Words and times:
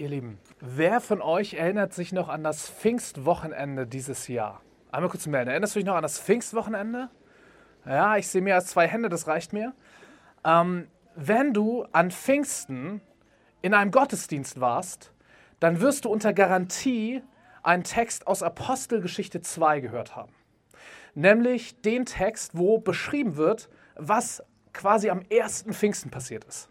Ihr 0.00 0.08
Lieben, 0.08 0.38
wer 0.60 1.02
von 1.02 1.20
euch 1.20 1.52
erinnert 1.52 1.92
sich 1.92 2.10
noch 2.10 2.30
an 2.30 2.42
das 2.42 2.70
Pfingstwochenende 2.70 3.86
dieses 3.86 4.28
Jahr? 4.28 4.62
Einmal 4.90 5.10
kurz 5.10 5.26
melden. 5.26 5.50
Erinnerst 5.50 5.74
du 5.74 5.78
dich 5.78 5.84
noch 5.84 5.94
an 5.94 6.02
das 6.02 6.18
Pfingstwochenende? 6.18 7.10
Ja, 7.84 8.16
ich 8.16 8.26
sehe 8.26 8.40
mehr 8.40 8.54
als 8.54 8.68
zwei 8.68 8.88
Hände, 8.88 9.10
das 9.10 9.26
reicht 9.26 9.52
mir. 9.52 9.74
Ähm, 10.42 10.88
wenn 11.16 11.52
du 11.52 11.84
an 11.92 12.10
Pfingsten 12.10 13.02
in 13.60 13.74
einem 13.74 13.90
Gottesdienst 13.90 14.58
warst, 14.58 15.12
dann 15.58 15.82
wirst 15.82 16.06
du 16.06 16.08
unter 16.08 16.32
Garantie 16.32 17.22
einen 17.62 17.84
Text 17.84 18.26
aus 18.26 18.42
Apostelgeschichte 18.42 19.42
2 19.42 19.80
gehört 19.80 20.16
haben. 20.16 20.32
Nämlich 21.14 21.82
den 21.82 22.06
Text, 22.06 22.56
wo 22.56 22.78
beschrieben 22.78 23.36
wird, 23.36 23.68
was 23.96 24.42
quasi 24.72 25.10
am 25.10 25.20
ersten 25.28 25.74
Pfingsten 25.74 26.10
passiert 26.10 26.44
ist. 26.44 26.70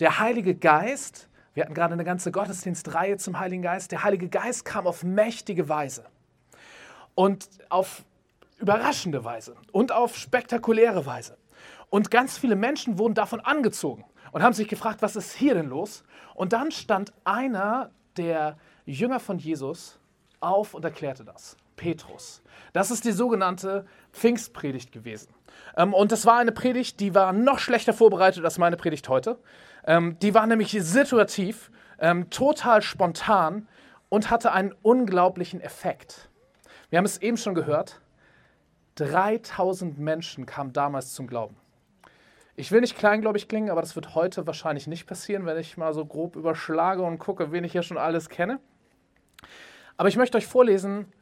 Der 0.00 0.18
Heilige 0.18 0.56
Geist 0.56 1.28
wir 1.54 1.62
hatten 1.62 1.74
gerade 1.74 1.94
eine 1.94 2.04
ganze 2.04 2.32
Gottesdienstreihe 2.32 3.16
zum 3.16 3.38
Heiligen 3.38 3.62
Geist. 3.62 3.92
Der 3.92 4.02
Heilige 4.02 4.28
Geist 4.28 4.64
kam 4.64 4.86
auf 4.86 5.04
mächtige 5.04 5.68
Weise 5.68 6.04
und 7.14 7.48
auf 7.68 8.04
überraschende 8.58 9.24
Weise 9.24 9.54
und 9.72 9.92
auf 9.92 10.16
spektakuläre 10.16 11.06
Weise. 11.06 11.38
Und 11.90 12.10
ganz 12.10 12.38
viele 12.38 12.56
Menschen 12.56 12.98
wurden 12.98 13.14
davon 13.14 13.40
angezogen 13.40 14.04
und 14.32 14.42
haben 14.42 14.52
sich 14.52 14.66
gefragt, 14.66 15.00
was 15.00 15.14
ist 15.14 15.32
hier 15.32 15.54
denn 15.54 15.68
los? 15.68 16.02
Und 16.34 16.52
dann 16.52 16.72
stand 16.72 17.12
einer 17.22 17.90
der 18.16 18.58
Jünger 18.84 19.20
von 19.20 19.38
Jesus 19.38 20.00
auf 20.40 20.74
und 20.74 20.84
erklärte 20.84 21.24
das. 21.24 21.56
Petrus. 21.76 22.42
Das 22.72 22.90
ist 22.90 23.04
die 23.04 23.12
sogenannte 23.12 23.86
Pfingstpredigt 24.12 24.92
gewesen. 24.92 25.34
Ähm, 25.76 25.94
und 25.94 26.12
das 26.12 26.26
war 26.26 26.38
eine 26.38 26.52
Predigt, 26.52 27.00
die 27.00 27.14
war 27.14 27.32
noch 27.32 27.58
schlechter 27.58 27.92
vorbereitet 27.92 28.44
als 28.44 28.58
meine 28.58 28.76
Predigt 28.76 29.08
heute. 29.08 29.38
Ähm, 29.86 30.18
die 30.20 30.34
war 30.34 30.46
nämlich 30.46 30.70
situativ, 30.70 31.70
ähm, 31.98 32.30
total 32.30 32.82
spontan 32.82 33.68
und 34.08 34.30
hatte 34.30 34.52
einen 34.52 34.74
unglaublichen 34.82 35.60
Effekt. 35.60 36.28
Wir 36.90 36.98
haben 36.98 37.04
es 37.04 37.18
eben 37.18 37.36
schon 37.36 37.54
gehört. 37.54 38.00
3000 38.96 39.98
Menschen 39.98 40.46
kamen 40.46 40.72
damals 40.72 41.12
zum 41.12 41.26
Glauben. 41.26 41.56
Ich 42.56 42.70
will 42.70 42.80
nicht 42.80 42.96
kleingläubig 42.96 43.48
klingen, 43.48 43.70
aber 43.70 43.80
das 43.80 43.96
wird 43.96 44.14
heute 44.14 44.46
wahrscheinlich 44.46 44.86
nicht 44.86 45.06
passieren, 45.06 45.44
wenn 45.44 45.58
ich 45.58 45.76
mal 45.76 45.92
so 45.92 46.06
grob 46.06 46.36
überschlage 46.36 47.02
und 47.02 47.18
gucke, 47.18 47.50
wen 47.50 47.64
ich 47.64 47.72
hier 47.72 47.82
schon 47.82 47.98
alles 47.98 48.28
kenne. 48.28 48.60
Aber 49.96 50.08
ich 50.08 50.16
möchte 50.16 50.38
euch 50.38 50.46
vorlesen, 50.46 51.12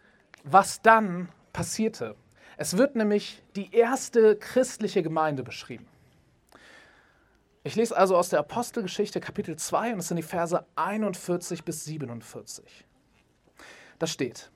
was 0.45 0.83
dann 0.83 1.31
passierte. 1.55 2.17
Es 2.59 2.77
wird 2.77 2.97
nämlich 2.97 3.43
die 3.57 3.75
erste 3.75 4.37
christliche 4.37 5.03
Gemeinde 5.03 5.43
beschrieben. 5.43 5.87
Ich 7.65 7.77
lese 7.77 7.97
also 7.97 8.17
aus 8.17 8.29
der 8.29 8.41
Apostelgeschichte 8.41 9.21
Kapitel 9.21 9.55
2 9.55 9.93
und 9.93 10.01
es 10.01 10.09
sind 10.09 10.17
die 10.17 10.25
Verse 10.25 10.65
41 10.75 11.65
bis 11.65 11.85
47. 11.85 12.65
Da 14.01 14.09
steht, 14.09 14.51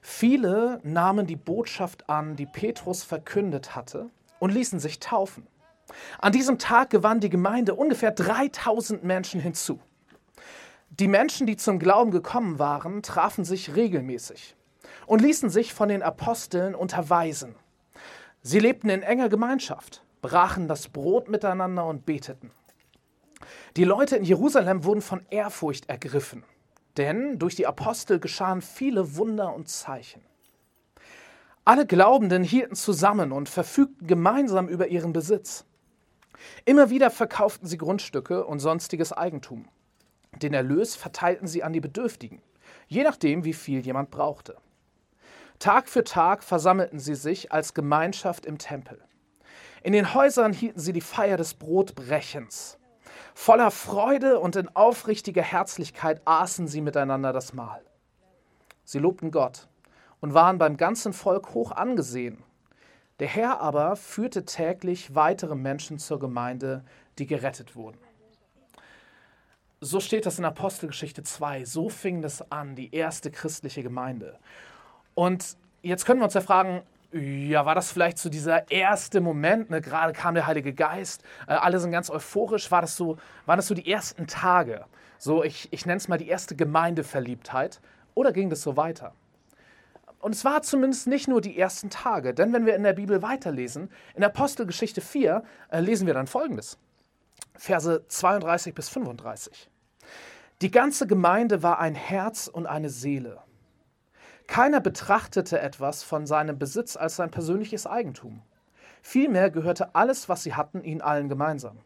viele 0.00 0.80
nahmen 0.82 1.26
die 1.26 1.36
Botschaft 1.36 2.08
an, 2.08 2.36
die 2.36 2.46
Petrus 2.46 3.02
verkündet 3.04 3.76
hatte 3.76 4.08
und 4.38 4.54
ließen 4.54 4.80
sich 4.80 5.00
taufen. 5.00 5.46
An 6.18 6.32
diesem 6.32 6.58
Tag 6.58 6.88
gewann 6.88 7.20
die 7.20 7.28
Gemeinde 7.28 7.74
ungefähr 7.74 8.10
3000 8.10 9.04
Menschen 9.04 9.38
hinzu. 9.38 9.78
Die 10.88 11.08
Menschen, 11.08 11.46
die 11.46 11.58
zum 11.58 11.78
Glauben 11.78 12.10
gekommen 12.10 12.58
waren, 12.58 13.02
trafen 13.02 13.44
sich 13.44 13.76
regelmäßig 13.76 14.56
und 15.04 15.20
ließen 15.20 15.50
sich 15.50 15.74
von 15.74 15.90
den 15.90 16.02
Aposteln 16.02 16.74
unterweisen. 16.74 17.54
Sie 18.40 18.60
lebten 18.60 18.88
in 18.88 19.02
enger 19.02 19.28
Gemeinschaft 19.28 20.02
brachen 20.22 20.68
das 20.68 20.88
Brot 20.88 21.28
miteinander 21.28 21.86
und 21.86 22.06
beteten. 22.06 22.50
Die 23.76 23.84
Leute 23.84 24.16
in 24.16 24.24
Jerusalem 24.24 24.84
wurden 24.84 25.02
von 25.02 25.24
Ehrfurcht 25.30 25.88
ergriffen, 25.88 26.44
denn 26.96 27.38
durch 27.38 27.54
die 27.54 27.66
Apostel 27.66 28.18
geschahen 28.18 28.62
viele 28.62 29.16
Wunder 29.16 29.54
und 29.54 29.68
Zeichen. 29.68 30.22
Alle 31.64 31.86
Glaubenden 31.86 32.42
hielten 32.42 32.74
zusammen 32.74 33.32
und 33.32 33.48
verfügten 33.48 34.06
gemeinsam 34.06 34.68
über 34.68 34.88
ihren 34.88 35.12
Besitz. 35.12 35.64
Immer 36.64 36.90
wieder 36.90 37.10
verkauften 37.10 37.68
sie 37.68 37.78
Grundstücke 37.78 38.44
und 38.44 38.60
sonstiges 38.60 39.12
Eigentum. 39.12 39.68
Den 40.42 40.54
Erlös 40.54 40.96
verteilten 40.96 41.46
sie 41.46 41.62
an 41.62 41.72
die 41.72 41.80
Bedürftigen, 41.80 42.40
je 42.88 43.02
nachdem, 43.02 43.44
wie 43.44 43.52
viel 43.52 43.80
jemand 43.80 44.10
brauchte. 44.10 44.56
Tag 45.58 45.88
für 45.88 46.04
Tag 46.04 46.42
versammelten 46.42 46.98
sie 46.98 47.14
sich 47.14 47.52
als 47.52 47.74
Gemeinschaft 47.74 48.46
im 48.46 48.56
Tempel. 48.56 48.98
In 49.82 49.92
den 49.92 50.14
Häusern 50.14 50.52
hielten 50.52 50.80
sie 50.80 50.92
die 50.92 51.00
Feier 51.00 51.36
des 51.36 51.54
Brotbrechens. 51.54 52.78
Voller 53.34 53.70
Freude 53.70 54.38
und 54.38 54.56
in 54.56 54.68
aufrichtiger 54.76 55.42
Herzlichkeit 55.42 56.20
aßen 56.26 56.68
sie 56.68 56.82
miteinander 56.82 57.32
das 57.32 57.54
Mahl. 57.54 57.82
Sie 58.84 58.98
lobten 58.98 59.30
Gott 59.30 59.68
und 60.20 60.34
waren 60.34 60.58
beim 60.58 60.76
ganzen 60.76 61.12
Volk 61.12 61.54
hoch 61.54 61.70
angesehen. 61.70 62.42
Der 63.20 63.28
Herr 63.28 63.60
aber 63.60 63.96
führte 63.96 64.44
täglich 64.44 65.14
weitere 65.14 65.54
Menschen 65.54 65.98
zur 65.98 66.18
Gemeinde, 66.18 66.84
die 67.18 67.26
gerettet 67.26 67.76
wurden. 67.76 67.98
So 69.80 70.00
steht 70.00 70.26
das 70.26 70.38
in 70.38 70.44
Apostelgeschichte 70.44 71.22
2. 71.22 71.64
So 71.64 71.88
fing 71.88 72.20
das 72.20 72.50
an, 72.52 72.76
die 72.76 72.94
erste 72.94 73.30
christliche 73.30 73.82
Gemeinde. 73.82 74.38
Und 75.14 75.56
jetzt 75.82 76.04
können 76.04 76.20
wir 76.20 76.24
uns 76.24 76.34
ja 76.34 76.42
fragen, 76.42 76.82
ja, 77.12 77.66
war 77.66 77.74
das 77.74 77.90
vielleicht 77.90 78.18
so 78.18 78.28
dieser 78.28 78.70
erste 78.70 79.20
Moment, 79.20 79.70
ne? 79.70 79.80
gerade 79.80 80.12
kam 80.12 80.34
der 80.34 80.46
Heilige 80.46 80.72
Geist, 80.72 81.24
äh, 81.48 81.52
alle 81.52 81.80
sind 81.80 81.90
ganz 81.90 82.10
euphorisch, 82.10 82.70
war 82.70 82.82
das 82.82 82.96
so, 82.96 83.16
waren 83.46 83.56
das 83.56 83.66
so 83.66 83.74
die 83.74 83.90
ersten 83.90 84.26
Tage? 84.26 84.84
So, 85.18 85.42
ich, 85.44 85.68
ich 85.72 85.86
nenne 85.86 85.98
es 85.98 86.08
mal 86.08 86.18
die 86.18 86.28
erste 86.28 86.56
Gemeindeverliebtheit. 86.56 87.80
Oder 88.14 88.32
ging 88.32 88.48
das 88.48 88.62
so 88.62 88.76
weiter? 88.76 89.14
Und 90.20 90.34
es 90.34 90.44
war 90.44 90.62
zumindest 90.62 91.06
nicht 91.06 91.28
nur 91.28 91.40
die 91.40 91.58
ersten 91.58 91.90
Tage, 91.90 92.34
denn 92.34 92.52
wenn 92.52 92.66
wir 92.66 92.74
in 92.74 92.82
der 92.82 92.92
Bibel 92.92 93.22
weiterlesen, 93.22 93.90
in 94.14 94.22
Apostelgeschichte 94.22 95.00
4 95.00 95.42
äh, 95.70 95.80
lesen 95.80 96.06
wir 96.06 96.14
dann 96.14 96.26
folgendes. 96.26 96.78
Verse 97.56 98.04
32 98.06 98.74
bis 98.74 98.88
35. 98.88 99.70
Die 100.62 100.70
ganze 100.70 101.06
Gemeinde 101.06 101.62
war 101.62 101.78
ein 101.78 101.94
Herz 101.94 102.48
und 102.48 102.66
eine 102.66 102.90
Seele. 102.90 103.42
Keiner 104.50 104.80
betrachtete 104.80 105.60
etwas 105.60 106.02
von 106.02 106.26
seinem 106.26 106.58
Besitz 106.58 106.96
als 106.96 107.14
sein 107.14 107.30
persönliches 107.30 107.86
Eigentum. 107.86 108.42
Vielmehr 109.00 109.48
gehörte 109.48 109.94
alles, 109.94 110.28
was 110.28 110.42
sie 110.42 110.54
hatten, 110.54 110.82
ihnen 110.82 111.02
allen 111.02 111.28
gemeinsam. 111.28 111.78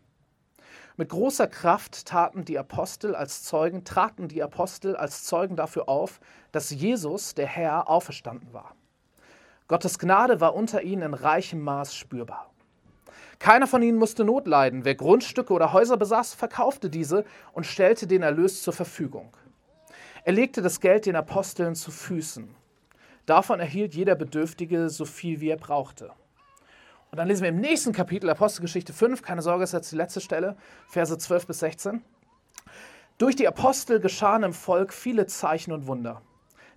Mit 0.97 1.10
großer 1.10 1.47
Kraft 1.47 2.06
taten 2.06 2.47
die 2.47 2.58
Apostel 2.58 3.14
als 3.14 3.42
Zeugen, 3.42 3.84
traten 3.84 4.28
die 4.28 4.42
Apostel 4.42 4.97
als 4.97 5.25
Zeugen 5.25 5.56
dafür 5.56 5.91
auf, 5.91 6.20
dass 6.52 6.70
Jesus, 6.70 7.34
der 7.34 7.48
Herr, 7.48 7.91
auferstanden 7.91 8.54
war. 8.54 8.75
Gottes 9.69 9.98
Gnade 9.98 10.41
war 10.41 10.54
unter 10.54 10.81
ihnen 10.81 11.02
in 11.02 11.12
reichem 11.12 11.60
Maß 11.60 11.94
spürbar. 11.94 12.50
Keiner 13.41 13.66
von 13.66 13.82
ihnen 13.82 13.98
musste 13.98 14.25
Not 14.25 14.46
leiden. 14.46 14.86
Wer 14.86 14.94
Grundstücke 14.94 15.52
oder 15.52 15.75
Häuser 15.75 15.98
besaß, 15.98 16.32
verkaufte 16.32 16.88
diese 16.88 17.26
und 17.52 17.66
stellte 17.66 18.06
den 18.06 18.22
Erlös 18.22 18.62
zur 18.62 18.72
Verfügung. 18.72 19.36
Er 20.26 20.32
legte 20.32 20.62
das 20.62 20.80
Geld 20.80 21.04
den 21.04 21.16
Aposteln 21.16 21.74
zu 21.74 21.90
Füßen. 21.90 22.48
Davon 23.26 23.60
erhielt 23.60 23.94
jeder 23.94 24.14
Bedürftige 24.14 24.88
so 24.88 25.04
viel, 25.04 25.40
wie 25.40 25.50
er 25.50 25.58
brauchte. 25.58 26.12
Und 27.10 27.18
dann 27.18 27.28
lesen 27.28 27.42
wir 27.42 27.50
im 27.50 27.60
nächsten 27.60 27.92
Kapitel, 27.92 28.30
Apostelgeschichte 28.30 28.94
5, 28.94 29.20
keine 29.20 29.42
Sorge, 29.42 29.64
ist 29.64 29.72
jetzt 29.72 29.92
die 29.92 29.96
letzte 29.96 30.22
Stelle, 30.22 30.56
Verse 30.88 31.16
12 31.16 31.46
bis 31.46 31.58
16. 31.58 32.02
Durch 33.18 33.36
die 33.36 33.46
Apostel 33.46 34.00
geschahen 34.00 34.44
im 34.44 34.54
Volk 34.54 34.94
viele 34.94 35.26
Zeichen 35.26 35.72
und 35.72 35.86
Wunder. 35.86 36.22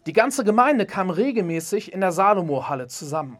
Die 0.08 0.14
ganze 0.14 0.44
Gemeinde 0.44 0.86
kam 0.86 1.10
regelmäßig 1.10 1.94
in 1.94 2.02
der 2.02 2.12
Salomo-Halle 2.12 2.88
zusammen. 2.88 3.40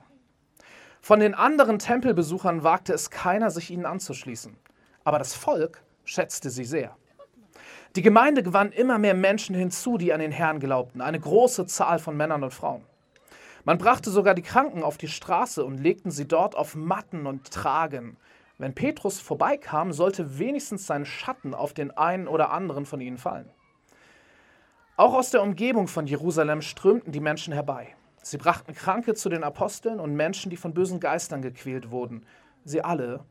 Von 1.02 1.20
den 1.20 1.34
anderen 1.34 1.80
Tempelbesuchern 1.80 2.64
wagte 2.64 2.94
es 2.94 3.10
keiner, 3.10 3.52
sich 3.52 3.72
ihnen 3.72 3.86
anzuschließen. 3.86 4.56
Aber 5.04 5.20
das 5.20 5.34
Volk 5.34 5.84
schätzte 6.06 6.50
sie 6.50 6.66
sehr. 6.66 6.96
Die 7.98 8.04
Gemeinde 8.04 8.44
gewann 8.44 8.72
immer 8.74 9.00
mehr 9.00 9.16
Menschen 9.16 9.56
hinzu, 9.56 9.98
die 9.98 10.14
an 10.14 10.20
den 10.20 10.32
Herrn 10.32 10.60
glaubten, 10.60 11.02
eine 11.02 11.20
große 11.20 11.66
Zahl 11.66 11.98
von 11.98 12.16
Männern 12.16 12.44
und 12.44 12.54
Frauen. 12.54 12.84
Man 13.66 13.80
brachte 13.80 14.12
sogar 14.12 14.36
die 14.36 14.44
Kranken 14.44 14.84
auf 14.84 15.00
die 15.00 15.08
Straße 15.08 15.66
und 15.66 15.80
legten 15.80 16.12
sie 16.12 16.28
dort 16.28 16.56
auf 16.56 16.76
Matten 16.76 17.26
und 17.26 17.50
Tragen. 17.50 18.18
Wenn 18.60 18.76
Petrus 18.76 19.20
vorbeikam, 19.20 19.94
sollte 19.94 20.38
wenigstens 20.38 20.86
sein 20.86 21.08
Schatten 21.08 21.56
auf 21.56 21.74
den 21.74 21.90
einen 21.90 22.28
oder 22.28 22.52
anderen 22.52 22.86
von 22.86 23.02
ihnen 23.02 23.18
fallen. 23.18 23.50
Auch 24.96 25.16
aus 25.16 25.32
der 25.32 25.42
Umgebung 25.42 25.88
von 25.88 26.06
Jerusalem 26.06 26.62
strömten 26.62 27.12
die 27.12 27.20
Menschen 27.20 27.52
herbei. 27.52 27.96
Sie 28.22 28.38
brachten 28.38 28.76
Kranke 28.76 29.16
zu 29.16 29.28
den 29.28 29.44
Aposteln 29.44 30.00
und 30.00 30.14
Menschen, 30.14 30.52
die 30.52 30.58
von 30.58 30.76
bösen 30.76 31.00
Geistern 31.00 31.42
gequält 31.42 31.90
wurden. 31.90 32.28
Sie 32.64 32.84
alle 32.84 33.22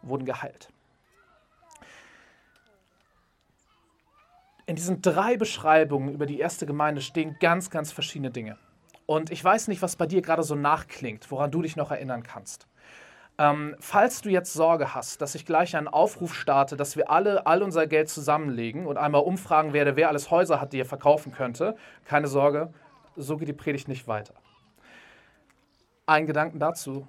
wurden 0.00 0.24
geheilt. 0.24 0.70
In 4.68 4.74
diesen 4.74 5.00
drei 5.00 5.36
Beschreibungen 5.36 6.12
über 6.12 6.26
die 6.26 6.40
erste 6.40 6.66
Gemeinde 6.66 7.00
stehen 7.00 7.36
ganz, 7.38 7.70
ganz 7.70 7.92
verschiedene 7.92 8.32
Dinge. 8.32 8.58
Und 9.06 9.30
ich 9.30 9.42
weiß 9.42 9.68
nicht, 9.68 9.80
was 9.80 9.94
bei 9.94 10.06
dir 10.06 10.22
gerade 10.22 10.42
so 10.42 10.56
nachklingt, 10.56 11.30
woran 11.30 11.52
du 11.52 11.62
dich 11.62 11.76
noch 11.76 11.92
erinnern 11.92 12.24
kannst. 12.24 12.66
Ähm, 13.38 13.76
falls 13.78 14.22
du 14.22 14.28
jetzt 14.28 14.52
Sorge 14.52 14.92
hast, 14.92 15.20
dass 15.20 15.36
ich 15.36 15.46
gleich 15.46 15.76
einen 15.76 15.86
Aufruf 15.86 16.34
starte, 16.34 16.76
dass 16.76 16.96
wir 16.96 17.10
alle 17.10 17.46
all 17.46 17.62
unser 17.62 17.86
Geld 17.86 18.08
zusammenlegen 18.08 18.86
und 18.86 18.96
einmal 18.96 19.20
umfragen 19.20 19.72
werde, 19.72 19.94
wer 19.94 20.08
alles 20.08 20.32
Häuser 20.32 20.60
hat, 20.60 20.72
die 20.72 20.80
er 20.80 20.86
verkaufen 20.86 21.30
könnte, 21.32 21.76
keine 22.04 22.26
Sorge, 22.26 22.72
so 23.14 23.36
geht 23.36 23.46
die 23.46 23.52
Predigt 23.52 23.86
nicht 23.86 24.08
weiter. 24.08 24.34
Ein 26.06 26.26
Gedanken 26.26 26.58
dazu. 26.58 27.06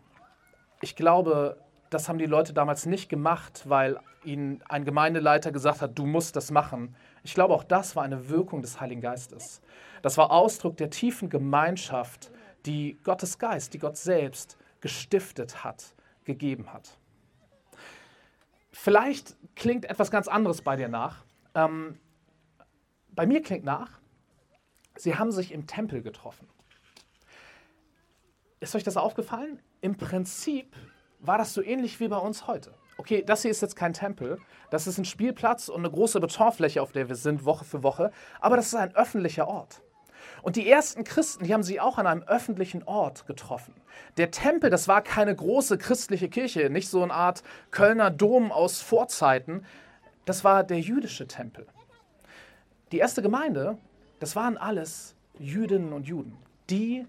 Ich 0.82 0.96
glaube, 0.96 1.58
das 1.90 2.08
haben 2.08 2.20
die 2.20 2.26
Leute 2.26 2.54
damals 2.54 2.86
nicht 2.86 3.10
gemacht, 3.10 3.64
weil 3.66 4.00
ihnen 4.24 4.62
ein 4.68 4.86
Gemeindeleiter 4.86 5.52
gesagt 5.52 5.82
hat, 5.82 5.98
du 5.98 6.06
musst 6.06 6.36
das 6.36 6.52
machen. 6.52 6.96
Ich 7.24 7.34
glaube, 7.34 7.54
auch 7.54 7.64
das 7.64 7.96
war 7.96 8.04
eine 8.04 8.30
Wirkung 8.30 8.62
des 8.62 8.80
Heiligen 8.80 9.02
Geistes. 9.02 9.62
Das 10.02 10.18
war 10.18 10.32
Ausdruck 10.32 10.78
der 10.78 10.90
tiefen 10.90 11.30
Gemeinschaft, 11.30 12.32
die 12.66 12.98
Gottes 13.04 13.40
Geist, 13.40 13.74
die 13.74 13.80
Gott 13.80 13.98
selbst 13.98 14.58
gestiftet 14.82 15.64
hat 15.64 15.94
gegeben 16.24 16.72
hat. 16.72 16.98
Vielleicht 18.72 19.36
klingt 19.56 19.86
etwas 19.86 20.12
ganz 20.12 20.28
anderes 20.28 20.62
bei 20.62 20.76
dir 20.76 20.90
nach. 20.90 21.26
Ähm, 21.56 21.98
bei 23.10 23.26
mir 23.26 23.42
klingt 23.42 23.66
nach, 23.66 24.00
sie 24.96 25.16
haben 25.16 25.32
sich 25.32 25.52
im 25.52 25.66
Tempel 25.66 26.04
getroffen. 26.04 26.48
Ist 28.60 28.76
euch 28.76 28.84
das 28.84 28.98
aufgefallen? 28.98 29.60
Im 29.82 29.98
Prinzip 29.98 30.76
war 31.20 31.40
das 31.40 31.54
so 31.54 31.64
ähnlich 31.64 32.00
wie 32.00 32.08
bei 32.08 32.18
uns 32.18 32.46
heute. 32.46 32.74
Okay, 32.98 33.24
das 33.24 33.44
hier 33.44 33.52
ist 33.52 33.62
jetzt 33.62 33.76
kein 33.76 33.94
Tempel, 33.94 34.40
das 34.72 34.88
ist 34.88 34.98
ein 34.98 35.06
Spielplatz 35.06 35.70
und 35.70 35.82
eine 35.82 35.92
große 35.92 36.20
Betonfläche, 36.20 36.82
auf 36.82 36.92
der 36.92 37.10
wir 37.10 37.16
sind, 37.16 37.46
Woche 37.46 37.64
für 37.64 37.84
Woche, 37.84 38.12
aber 38.42 38.56
das 38.56 38.68
ist 38.68 38.76
ein 38.76 38.96
öffentlicher 38.96 39.48
Ort. 39.48 39.82
Und 40.42 40.56
die 40.56 40.70
ersten 40.70 41.04
Christen, 41.04 41.46
die 41.46 41.54
haben 41.54 41.64
sie 41.64 41.80
auch 41.80 41.98
an 41.98 42.08
einem 42.08 42.24
öffentlichen 42.24 42.84
Ort 42.84 43.28
getroffen. 43.28 43.74
Der 44.18 44.32
Tempel, 44.32 44.70
das 44.70 44.88
war 44.88 45.02
keine 45.02 45.36
große 45.36 45.78
christliche 45.78 46.30
Kirche, 46.30 46.70
nicht 46.70 46.90
so 46.90 47.04
eine 47.04 47.14
Art 47.14 47.44
Kölner 47.72 48.12
Dom 48.12 48.52
aus 48.52 48.82
Vorzeiten. 48.82 49.64
Das 50.26 50.44
war 50.44 50.64
der 50.64 50.80
jüdische 50.80 51.28
Tempel. 51.28 51.68
Die 52.92 52.98
erste 52.98 53.22
Gemeinde, 53.22 53.78
das 54.20 54.36
waren 54.36 54.58
alles 54.58 55.16
Jüdinnen 55.38 55.94
und 55.94 56.08
Juden, 56.08 56.38
die 56.70 57.06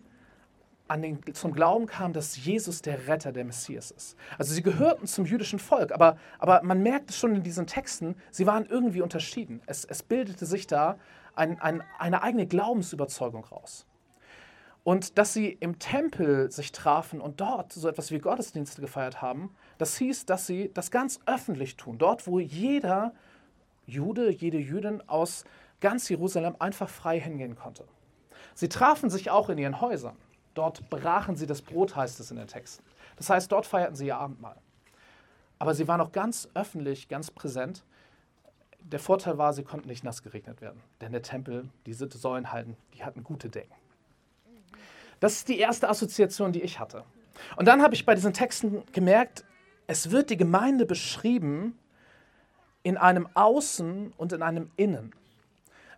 an 0.88 1.02
den, 1.02 1.20
zum 1.34 1.52
Glauben 1.52 1.86
kamen, 1.86 2.12
dass 2.12 2.42
Jesus 2.42 2.82
der 2.82 3.06
Retter, 3.06 3.32
der 3.32 3.44
Messias 3.44 3.90
ist. 3.90 4.16
Also 4.38 4.54
sie 4.54 4.62
gehörten 4.62 5.06
zum 5.06 5.26
jüdischen 5.26 5.58
Volk, 5.58 5.92
aber, 5.92 6.16
aber 6.38 6.62
man 6.62 6.82
merkt 6.82 7.10
es 7.10 7.16
schon 7.16 7.34
in 7.34 7.42
diesen 7.42 7.66
Texten, 7.66 8.16
sie 8.30 8.46
waren 8.46 8.66
irgendwie 8.66 9.02
unterschieden. 9.02 9.60
Es, 9.66 9.84
es 9.84 10.02
bildete 10.02 10.46
sich 10.46 10.66
da 10.66 10.98
ein, 11.34 11.60
ein, 11.60 11.82
eine 11.98 12.22
eigene 12.22 12.46
Glaubensüberzeugung 12.46 13.44
raus. 13.44 13.86
Und 14.84 15.18
dass 15.18 15.34
sie 15.34 15.48
im 15.48 15.78
Tempel 15.78 16.50
sich 16.50 16.72
trafen 16.72 17.20
und 17.20 17.40
dort 17.40 17.72
so 17.72 17.88
etwas 17.88 18.10
wie 18.10 18.18
Gottesdienste 18.18 18.80
gefeiert 18.80 19.20
haben, 19.20 19.54
das 19.76 19.98
hieß, 19.98 20.24
dass 20.24 20.46
sie 20.46 20.70
das 20.72 20.90
ganz 20.90 21.20
öffentlich 21.26 21.76
tun. 21.76 21.98
Dort, 21.98 22.26
wo 22.26 22.38
jeder 22.38 23.12
Jude, 23.86 24.30
jede 24.30 24.58
Jüdin 24.58 25.02
aus 25.06 25.44
ganz 25.80 26.08
Jerusalem 26.08 26.56
einfach 26.58 26.88
frei 26.88 27.20
hingehen 27.20 27.56
konnte. 27.56 27.84
Sie 28.54 28.68
trafen 28.68 29.10
sich 29.10 29.30
auch 29.30 29.50
in 29.50 29.58
ihren 29.58 29.80
Häusern. 29.80 30.16
Dort 30.58 30.90
brachen 30.90 31.36
sie 31.36 31.46
das 31.46 31.62
Brot, 31.62 31.94
heißt 31.94 32.18
es 32.18 32.30
in 32.30 32.36
den 32.36 32.48
Texten. 32.48 32.84
Das 33.16 33.30
heißt, 33.30 33.50
dort 33.52 33.64
feierten 33.64 33.94
sie 33.96 34.06
ihr 34.06 34.16
Abendmahl. 34.16 34.56
Aber 35.58 35.74
sie 35.74 35.86
waren 35.86 36.00
auch 36.00 36.12
ganz 36.12 36.48
öffentlich, 36.54 37.08
ganz 37.08 37.30
präsent 37.30 37.84
der 38.80 38.98
Vorteil 38.98 39.38
war, 39.38 39.52
sie 39.52 39.64
konnten 39.64 39.88
nicht 39.88 40.04
nass 40.04 40.22
geregnet 40.22 40.60
werden. 40.60 40.80
Denn 41.00 41.12
der 41.12 41.22
Tempel, 41.22 41.68
diese 41.86 42.08
Säulenhalden, 42.08 42.76
die 42.94 43.04
hatten 43.04 43.22
gute 43.22 43.48
Decken. 43.48 43.74
Das 45.20 45.34
ist 45.34 45.48
die 45.48 45.58
erste 45.58 45.88
Assoziation, 45.88 46.52
die 46.52 46.62
ich 46.62 46.78
hatte. 46.78 47.04
Und 47.56 47.66
dann 47.66 47.82
habe 47.82 47.94
ich 47.94 48.06
bei 48.06 48.14
diesen 48.14 48.32
Texten 48.32 48.82
gemerkt, 48.92 49.44
es 49.86 50.10
wird 50.10 50.30
die 50.30 50.36
Gemeinde 50.36 50.86
beschrieben 50.86 51.78
in 52.82 52.96
einem 52.96 53.28
Außen 53.34 54.12
und 54.16 54.32
in 54.32 54.42
einem 54.42 54.70
Innen. 54.76 55.12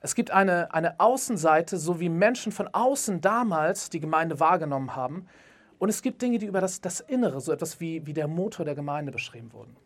Es 0.01 0.15
gibt 0.15 0.31
eine, 0.31 0.73
eine 0.73 0.99
Außenseite, 0.99 1.77
so 1.77 2.01
wie 2.01 2.09
Menschen 2.09 2.53
von 2.53 2.69
außen 2.69 3.21
damals 3.21 3.91
die 3.91 4.01
Gemeinde 4.01 4.41
wahrgenommen 4.41 4.97
haben. 4.97 5.27
Und 5.79 5.91
es 5.91 6.03
gibt 6.03 6.23
Dinge, 6.23 6.39
die 6.39 6.47
über 6.47 6.61
das, 6.61 6.81
das 6.81 7.01
Innere, 7.01 7.41
so 7.41 7.53
etwas 7.53 7.81
wie, 7.81 8.07
wie 8.07 8.15
der 8.15 8.29
Motor 8.29 8.65
der 8.65 8.75
Gemeinde 8.75 9.13
beschrieben 9.13 9.53
wurden. 9.53 9.77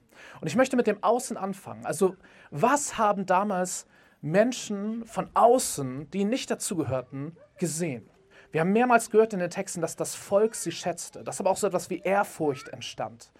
Und 0.40 0.46
ich 0.46 0.56
möchte 0.56 0.76
mit 0.76 0.86
dem 0.86 1.02
Außen 1.02 1.36
anfangen. 1.36 1.84
Also 1.84 2.16
was 2.50 2.96
haben 2.96 3.26
damals 3.26 3.86
Menschen 4.22 5.04
von 5.04 5.28
außen, 5.34 6.10
die 6.10 6.24
nicht 6.24 6.50
dazugehörten, 6.50 7.36
gesehen? 7.58 8.08
Wir 8.52 8.60
haben 8.60 8.72
mehrmals 8.72 9.10
gehört 9.10 9.32
in 9.32 9.40
den 9.40 9.50
Texten, 9.50 9.80
dass 9.80 9.96
das 9.96 10.14
Volk 10.14 10.54
sie 10.54 10.70
schätzte, 10.70 11.24
dass 11.24 11.40
aber 11.40 11.50
auch 11.50 11.56
so 11.56 11.66
etwas 11.66 11.90
wie 11.90 11.98
Ehrfurcht 11.98 12.68
entstand, 12.68 13.32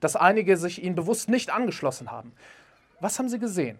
dass 0.00 0.16
einige 0.16 0.56
sich 0.56 0.82
ihnen 0.82 0.94
bewusst 0.94 1.28
nicht 1.28 1.50
angeschlossen 1.50 2.10
haben. 2.10 2.32
Was 2.98 3.18
haben 3.18 3.28
sie 3.28 3.38
gesehen? 3.38 3.78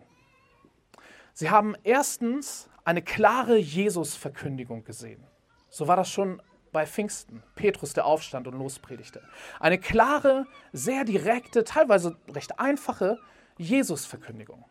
Sie 1.32 1.50
haben 1.50 1.74
erstens 1.82 2.68
eine 2.84 3.02
klare 3.02 3.56
Jesus-Verkündigung 3.56 4.84
gesehen. 4.84 5.24
So 5.70 5.88
war 5.88 5.96
das 5.96 6.10
schon 6.10 6.42
bei 6.72 6.86
Pfingsten, 6.86 7.42
Petrus, 7.54 7.92
der 7.92 8.06
aufstand 8.06 8.46
und 8.46 8.58
lospredigte. 8.58 9.22
Eine 9.60 9.78
klare, 9.78 10.46
sehr 10.72 11.04
direkte, 11.04 11.64
teilweise 11.64 12.16
recht 12.28 12.58
einfache 12.58 13.18
Jesus-Verkündigung. 13.58 14.64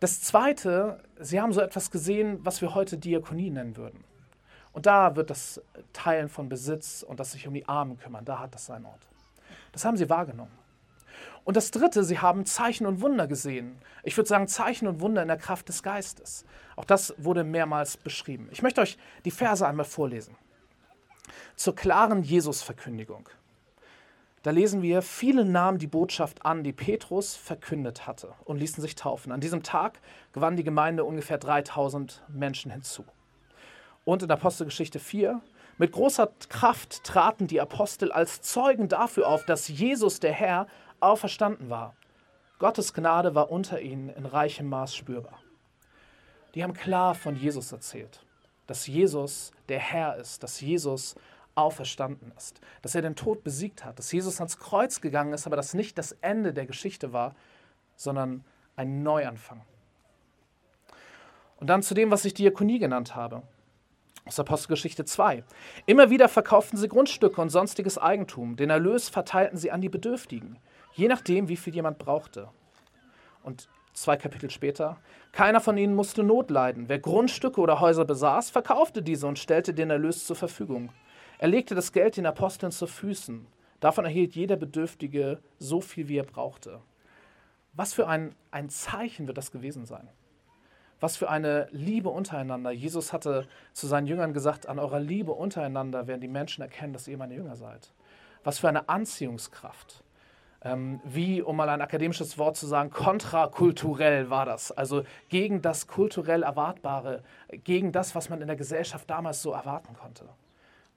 Das 0.00 0.20
Zweite, 0.20 1.02
sie 1.20 1.40
haben 1.40 1.52
so 1.52 1.60
etwas 1.60 1.90
gesehen, 1.90 2.40
was 2.42 2.60
wir 2.60 2.74
heute 2.74 2.98
Diakonie 2.98 3.50
nennen 3.50 3.76
würden. 3.76 4.04
Und 4.72 4.86
da 4.86 5.16
wird 5.16 5.30
das 5.30 5.62
Teilen 5.92 6.28
von 6.28 6.48
Besitz 6.48 7.02
und 7.02 7.20
das 7.20 7.32
sich 7.32 7.46
um 7.46 7.54
die 7.54 7.68
Armen 7.68 7.98
kümmern, 7.98 8.24
da 8.24 8.38
hat 8.38 8.54
das 8.54 8.66
seinen 8.66 8.86
Ort. 8.86 9.06
Das 9.70 9.84
haben 9.84 9.96
sie 9.96 10.08
wahrgenommen. 10.08 10.61
Und 11.44 11.56
das 11.56 11.70
Dritte, 11.70 12.04
sie 12.04 12.18
haben 12.18 12.46
Zeichen 12.46 12.86
und 12.86 13.00
Wunder 13.00 13.26
gesehen. 13.26 13.76
Ich 14.02 14.16
würde 14.16 14.28
sagen 14.28 14.48
Zeichen 14.48 14.86
und 14.86 15.00
Wunder 15.00 15.22
in 15.22 15.28
der 15.28 15.36
Kraft 15.36 15.68
des 15.68 15.82
Geistes. 15.82 16.44
Auch 16.76 16.84
das 16.84 17.14
wurde 17.18 17.44
mehrmals 17.44 17.96
beschrieben. 17.96 18.48
Ich 18.52 18.62
möchte 18.62 18.80
euch 18.80 18.98
die 19.24 19.30
Verse 19.30 19.66
einmal 19.66 19.84
vorlesen 19.84 20.36
zur 21.56 21.74
klaren 21.74 22.22
Jesusverkündigung. 22.22 23.28
Da 24.42 24.50
lesen 24.50 24.82
wir, 24.82 25.02
viele 25.02 25.44
nahmen 25.44 25.78
die 25.78 25.86
Botschaft 25.86 26.44
an, 26.44 26.64
die 26.64 26.72
Petrus 26.72 27.36
verkündet 27.36 28.08
hatte 28.08 28.34
und 28.44 28.56
ließen 28.56 28.82
sich 28.82 28.96
taufen. 28.96 29.30
An 29.30 29.40
diesem 29.40 29.62
Tag 29.62 30.00
gewann 30.32 30.56
die 30.56 30.64
Gemeinde 30.64 31.04
ungefähr 31.04 31.38
3000 31.38 32.22
Menschen 32.28 32.72
hinzu. 32.72 33.04
Und 34.04 34.24
in 34.24 34.30
Apostelgeschichte 34.30 34.98
4, 34.98 35.40
mit 35.78 35.92
großer 35.92 36.28
Kraft 36.48 37.04
traten 37.04 37.46
die 37.46 37.60
Apostel 37.60 38.10
als 38.10 38.42
Zeugen 38.42 38.88
dafür 38.88 39.28
auf, 39.28 39.46
dass 39.46 39.68
Jesus 39.68 40.18
der 40.18 40.32
Herr 40.32 40.66
auferstanden 41.02 41.70
war. 41.70 41.94
Gottes 42.58 42.94
Gnade 42.94 43.34
war 43.34 43.50
unter 43.50 43.80
ihnen 43.80 44.08
in 44.08 44.26
reichem 44.26 44.68
Maß 44.68 44.94
spürbar. 44.94 45.38
Die 46.54 46.62
haben 46.62 46.74
klar 46.74 47.14
von 47.14 47.34
Jesus 47.34 47.72
erzählt, 47.72 48.24
dass 48.66 48.86
Jesus 48.86 49.52
der 49.68 49.80
Herr 49.80 50.16
ist, 50.16 50.42
dass 50.42 50.60
Jesus 50.60 51.14
auferstanden 51.54 52.32
ist, 52.36 52.60
dass 52.80 52.94
er 52.94 53.02
den 53.02 53.16
Tod 53.16 53.44
besiegt 53.44 53.84
hat, 53.84 53.98
dass 53.98 54.12
Jesus 54.12 54.38
ans 54.38 54.58
Kreuz 54.58 55.00
gegangen 55.00 55.32
ist, 55.32 55.46
aber 55.46 55.56
das 55.56 55.74
nicht 55.74 55.98
das 55.98 56.12
Ende 56.20 56.52
der 56.52 56.66
Geschichte 56.66 57.12
war, 57.12 57.34
sondern 57.96 58.44
ein 58.76 59.02
Neuanfang. 59.02 59.62
Und 61.56 61.68
dann 61.68 61.82
zu 61.82 61.94
dem, 61.94 62.10
was 62.10 62.24
ich 62.24 62.34
Diakonie 62.34 62.78
genannt 62.78 63.14
habe. 63.14 63.42
Aus 64.24 64.38
Apostelgeschichte 64.38 65.04
2. 65.04 65.42
Immer 65.86 66.10
wieder 66.10 66.28
verkauften 66.28 66.78
sie 66.78 66.88
Grundstücke 66.88 67.40
und 67.40 67.50
sonstiges 67.50 67.98
Eigentum. 67.98 68.56
Den 68.56 68.70
Erlös 68.70 69.08
verteilten 69.08 69.58
sie 69.58 69.70
an 69.72 69.80
die 69.80 69.88
Bedürftigen, 69.88 70.58
je 70.94 71.08
nachdem, 71.08 71.48
wie 71.48 71.56
viel 71.56 71.74
jemand 71.74 71.98
brauchte. 71.98 72.48
Und 73.42 73.68
zwei 73.92 74.16
Kapitel 74.16 74.50
später. 74.50 74.98
Keiner 75.32 75.60
von 75.60 75.76
ihnen 75.76 75.94
musste 75.94 76.22
Not 76.22 76.50
leiden. 76.50 76.88
Wer 76.88 76.98
Grundstücke 76.98 77.60
oder 77.60 77.80
Häuser 77.80 78.04
besaß, 78.04 78.50
verkaufte 78.50 79.02
diese 79.02 79.26
und 79.26 79.38
stellte 79.38 79.74
den 79.74 79.90
Erlös 79.90 80.26
zur 80.26 80.36
Verfügung. 80.36 80.90
Er 81.38 81.48
legte 81.48 81.74
das 81.74 81.92
Geld 81.92 82.16
den 82.16 82.26
Aposteln 82.26 82.72
zu 82.72 82.86
Füßen. 82.86 83.46
Davon 83.80 84.04
erhielt 84.04 84.34
jeder 84.34 84.56
Bedürftige 84.56 85.40
so 85.58 85.80
viel, 85.80 86.08
wie 86.08 86.18
er 86.18 86.24
brauchte. 86.24 86.80
Was 87.72 87.94
für 87.94 88.06
ein, 88.06 88.34
ein 88.50 88.68
Zeichen 88.68 89.26
wird 89.26 89.38
das 89.38 89.50
gewesen 89.50 89.86
sein? 89.86 90.08
Was 91.00 91.16
für 91.16 91.28
eine 91.28 91.66
Liebe 91.72 92.10
untereinander. 92.10 92.70
Jesus 92.70 93.12
hatte 93.12 93.48
zu 93.72 93.88
seinen 93.88 94.06
Jüngern 94.06 94.32
gesagt, 94.32 94.68
an 94.68 94.78
eurer 94.78 95.00
Liebe 95.00 95.32
untereinander 95.32 96.06
werden 96.06 96.20
die 96.20 96.28
Menschen 96.28 96.62
erkennen, 96.62 96.92
dass 96.92 97.08
ihr 97.08 97.18
meine 97.18 97.34
Jünger 97.34 97.56
seid. 97.56 97.92
Was 98.44 98.60
für 98.60 98.68
eine 98.68 98.88
Anziehungskraft. 98.88 100.04
Ähm, 100.64 101.00
wie, 101.04 101.42
um 101.42 101.56
mal 101.56 101.68
ein 101.68 101.82
akademisches 101.82 102.38
Wort 102.38 102.56
zu 102.56 102.66
sagen, 102.66 102.90
kontrakulturell 102.90 104.30
war 104.30 104.46
das. 104.46 104.70
Also 104.70 105.02
gegen 105.28 105.60
das 105.60 105.88
kulturell 105.88 106.44
Erwartbare, 106.44 107.24
gegen 107.64 107.90
das, 107.90 108.14
was 108.14 108.28
man 108.28 108.40
in 108.40 108.46
der 108.46 108.56
Gesellschaft 108.56 109.10
damals 109.10 109.42
so 109.42 109.50
erwarten 109.50 109.94
konnte. 109.94 110.28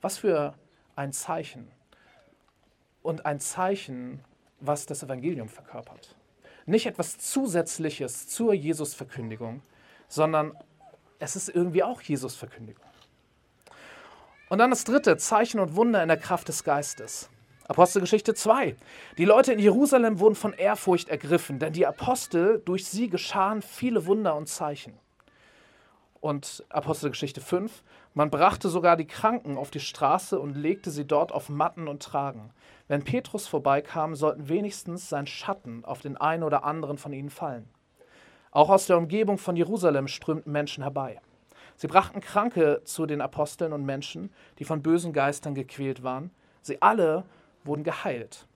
Was 0.02 0.20
für 0.20 0.54
ein 0.96 1.14
Zeichen. 1.14 1.68
Und 3.02 3.26
ein 3.26 3.40
Zeichen, 3.40 4.24
was 4.60 4.86
das 4.86 5.02
Evangelium 5.02 5.50
verkörpert. 5.50 6.16
Nicht 6.68 6.86
etwas 6.86 7.18
Zusätzliches 7.18 8.28
zur 8.28 8.54
Jesusverkündigung, 8.54 9.62
sondern 10.08 10.54
es 11.20 11.36
ist 11.36 11.50
irgendwie 11.50 11.84
auch 11.84 12.02
Jesusverkündigung. 12.02 12.86
Und 14.50 14.60
dann 14.60 14.70
das 14.70 14.84
dritte, 14.84 15.18
Zeichen 15.18 15.60
und 15.60 15.76
Wunder 15.76 16.04
in 16.04 16.08
der 16.08 16.18
Kraft 16.18 16.48
des 16.50 16.64
Geistes. 16.64 17.30
Apostelgeschichte 17.68 18.36
2. 18.36 18.76
Die 19.18 19.26
Leute 19.26 19.52
in 19.52 19.58
Jerusalem 19.58 20.20
wurden 20.20 20.36
von 20.36 20.54
Ehrfurcht 20.54 21.10
ergriffen, 21.10 21.58
denn 21.58 21.74
die 21.74 21.88
Apostel, 21.88 22.62
durch 22.64 22.86
sie 22.86 23.10
geschahen 23.10 23.64
viele 23.64 24.06
Wunder 24.06 24.36
und 24.36 24.48
Zeichen. 24.48 24.94
Und 26.22 26.64
Apostelgeschichte 26.70 27.42
5. 27.42 27.84
Man 28.14 28.30
brachte 28.30 28.70
sogar 28.70 28.98
die 28.98 29.08
Kranken 29.08 29.58
auf 29.58 29.72
die 29.72 29.80
Straße 29.80 30.40
und 30.40 30.56
legte 30.56 30.92
sie 30.92 31.06
dort 31.06 31.32
auf 31.32 31.50
Matten 31.50 31.88
und 31.88 32.04
Tragen. 32.04 32.52
Wenn 32.88 33.04
Petrus 33.04 33.48
vorbeikam, 33.48 34.16
sollten 34.16 34.48
wenigstens 34.48 35.10
sein 35.10 35.26
Schatten 35.26 35.84
auf 35.86 36.02
den 36.02 36.18
einen 36.18 36.44
oder 36.44 36.66
anderen 36.66 37.00
von 37.00 37.14
ihnen 37.14 37.32
fallen. 37.32 37.68
Auch 38.52 38.70
aus 38.70 38.86
der 38.86 39.00
Umgebung 39.00 39.40
von 39.40 39.56
Jerusalem 39.56 40.08
strömten 40.08 40.52
Menschen 40.52 40.84
herbei. 40.84 41.20
Sie 41.78 41.88
brachten 41.88 42.22
Kranke 42.22 42.82
zu 42.86 43.08
den 43.08 43.22
Aposteln 43.22 43.74
und 43.74 43.86
Menschen, 43.86 44.32
die 44.60 44.66
von 44.66 44.84
bösen 44.84 45.14
Geistern 45.14 45.56
gequält 45.56 46.04
waren. 46.04 46.30
Sie 46.62 46.82
alle 46.82 47.26
wurden 47.66 47.84
geheilt. 47.84 48.48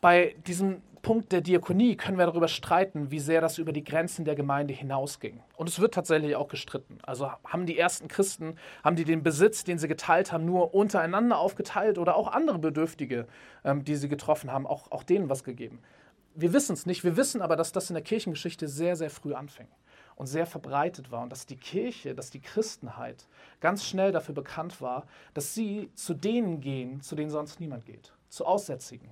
Bei 0.00 0.34
diesem 0.46 0.82
Punkt 1.02 1.32
der 1.32 1.40
Diakonie 1.40 1.96
können 1.96 2.16
wir 2.16 2.26
darüber 2.26 2.46
streiten, 2.46 3.10
wie 3.10 3.18
sehr 3.18 3.40
das 3.40 3.58
über 3.58 3.72
die 3.72 3.82
Grenzen 3.82 4.24
der 4.24 4.36
Gemeinde 4.36 4.72
hinausging. 4.72 5.40
Und 5.56 5.68
es 5.68 5.80
wird 5.80 5.94
tatsächlich 5.94 6.36
auch 6.36 6.46
gestritten. 6.46 6.98
Also 7.02 7.30
haben 7.44 7.66
die 7.66 7.76
ersten 7.76 8.06
Christen, 8.06 8.56
haben 8.84 8.94
die 8.94 9.04
den 9.04 9.24
Besitz, 9.24 9.64
den 9.64 9.78
sie 9.78 9.88
geteilt 9.88 10.30
haben, 10.30 10.44
nur 10.44 10.74
untereinander 10.74 11.38
aufgeteilt 11.38 11.98
oder 11.98 12.16
auch 12.16 12.28
andere 12.28 12.60
Bedürftige, 12.60 13.26
ähm, 13.64 13.84
die 13.84 13.96
sie 13.96 14.08
getroffen 14.08 14.52
haben, 14.52 14.66
auch, 14.66 14.92
auch 14.92 15.02
denen 15.02 15.28
was 15.28 15.42
gegeben. 15.42 15.80
Wir 16.34 16.52
wissen 16.52 16.74
es 16.74 16.86
nicht. 16.86 17.02
Wir 17.02 17.16
wissen 17.16 17.42
aber, 17.42 17.56
dass 17.56 17.72
das 17.72 17.90
in 17.90 17.94
der 17.94 18.04
Kirchengeschichte 18.04 18.68
sehr, 18.68 18.94
sehr 18.94 19.10
früh 19.10 19.34
anfing 19.34 19.66
und 20.16 20.26
sehr 20.26 20.46
verbreitet 20.46 21.10
war 21.10 21.22
und 21.22 21.30
dass 21.30 21.46
die 21.46 21.56
Kirche, 21.56 22.14
dass 22.14 22.30
die 22.30 22.40
Christenheit 22.40 23.26
ganz 23.60 23.84
schnell 23.84 24.12
dafür 24.12 24.34
bekannt 24.34 24.80
war, 24.80 25.06
dass 25.34 25.54
sie 25.54 25.90
zu 25.94 26.14
denen 26.14 26.60
gehen, 26.60 27.00
zu 27.00 27.14
denen 27.14 27.30
sonst 27.30 27.60
niemand 27.60 27.86
geht, 27.86 28.12
zu 28.28 28.46
Aussätzigen. 28.46 29.08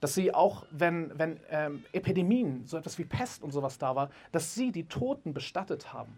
Dass 0.00 0.14
sie 0.14 0.32
auch, 0.32 0.64
wenn, 0.70 1.16
wenn 1.18 1.38
ähm, 1.50 1.84
Epidemien, 1.92 2.66
so 2.66 2.78
etwas 2.78 2.98
wie 2.98 3.04
Pest 3.04 3.42
und 3.42 3.52
sowas 3.52 3.78
da 3.78 3.94
war, 3.94 4.10
dass 4.32 4.54
sie 4.54 4.72
die 4.72 4.88
Toten 4.88 5.34
bestattet 5.34 5.92
haben. 5.92 6.16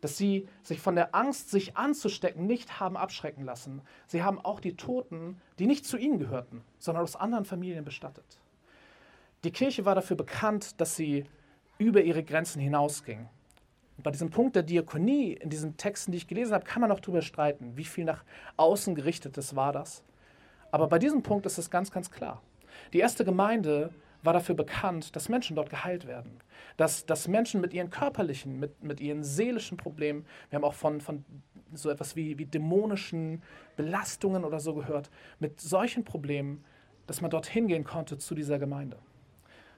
Dass 0.00 0.16
sie 0.16 0.48
sich 0.62 0.80
von 0.80 0.94
der 0.94 1.14
Angst, 1.14 1.50
sich 1.50 1.76
anzustecken, 1.76 2.46
nicht 2.46 2.78
haben 2.78 2.96
abschrecken 2.96 3.44
lassen. 3.44 3.82
Sie 4.06 4.22
haben 4.22 4.38
auch 4.38 4.60
die 4.60 4.76
Toten, 4.76 5.40
die 5.58 5.66
nicht 5.66 5.84
zu 5.84 5.96
ihnen 5.96 6.18
gehörten, 6.18 6.62
sondern 6.78 7.02
aus 7.02 7.16
anderen 7.16 7.44
Familien 7.44 7.84
bestattet. 7.84 8.40
Die 9.42 9.50
Kirche 9.50 9.84
war 9.84 9.94
dafür 9.94 10.16
bekannt, 10.16 10.80
dass 10.80 10.96
sie 10.96 11.26
über 11.78 12.02
ihre 12.02 12.22
Grenzen 12.22 12.60
hinausging 12.60 13.28
bei 14.02 14.10
diesem 14.10 14.30
Punkt 14.30 14.56
der 14.56 14.62
Diakonie, 14.62 15.32
in 15.32 15.50
diesen 15.50 15.76
Texten, 15.76 16.12
die 16.12 16.18
ich 16.18 16.26
gelesen 16.26 16.54
habe, 16.54 16.64
kann 16.64 16.80
man 16.80 16.90
noch 16.90 17.00
darüber 17.00 17.22
streiten, 17.22 17.76
wie 17.76 17.84
viel 17.84 18.04
nach 18.04 18.24
außen 18.56 18.94
gerichtetes 18.94 19.56
war 19.56 19.72
das. 19.72 20.04
Aber 20.70 20.86
bei 20.88 20.98
diesem 20.98 21.22
Punkt 21.22 21.46
ist 21.46 21.58
es 21.58 21.70
ganz, 21.70 21.90
ganz 21.90 22.10
klar. 22.10 22.42
Die 22.92 22.98
erste 22.98 23.24
Gemeinde 23.24 23.90
war 24.22 24.32
dafür 24.32 24.54
bekannt, 24.54 25.16
dass 25.16 25.28
Menschen 25.28 25.56
dort 25.56 25.70
geheilt 25.70 26.06
werden. 26.06 26.40
Dass, 26.76 27.06
dass 27.06 27.26
Menschen 27.26 27.60
mit 27.60 27.72
ihren 27.72 27.90
körperlichen, 27.90 28.60
mit, 28.60 28.82
mit 28.82 29.00
ihren 29.00 29.24
seelischen 29.24 29.76
Problemen, 29.76 30.26
wir 30.50 30.56
haben 30.56 30.64
auch 30.64 30.74
von, 30.74 31.00
von 31.00 31.24
so 31.72 31.90
etwas 31.90 32.16
wie, 32.16 32.38
wie 32.38 32.46
dämonischen 32.46 33.42
Belastungen 33.76 34.44
oder 34.44 34.60
so 34.60 34.74
gehört, 34.74 35.10
mit 35.38 35.60
solchen 35.60 36.04
Problemen, 36.04 36.64
dass 37.06 37.20
man 37.20 37.30
dorthin 37.30 37.66
gehen 37.66 37.84
konnte 37.84 38.18
zu 38.18 38.34
dieser 38.34 38.58
Gemeinde. 38.58 38.98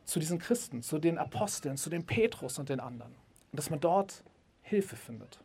Zu 0.04 0.18
diesen 0.18 0.38
Christen, 0.38 0.82
zu 0.82 0.98
den 0.98 1.18
Aposteln, 1.18 1.76
zu 1.76 1.88
den 1.88 2.04
Petrus 2.04 2.58
und 2.58 2.68
den 2.68 2.80
anderen 2.80 3.14
und 3.52 3.58
dass 3.58 3.70
man 3.70 3.80
dort 3.80 4.24
Hilfe 4.62 4.96
findet. 4.96 5.38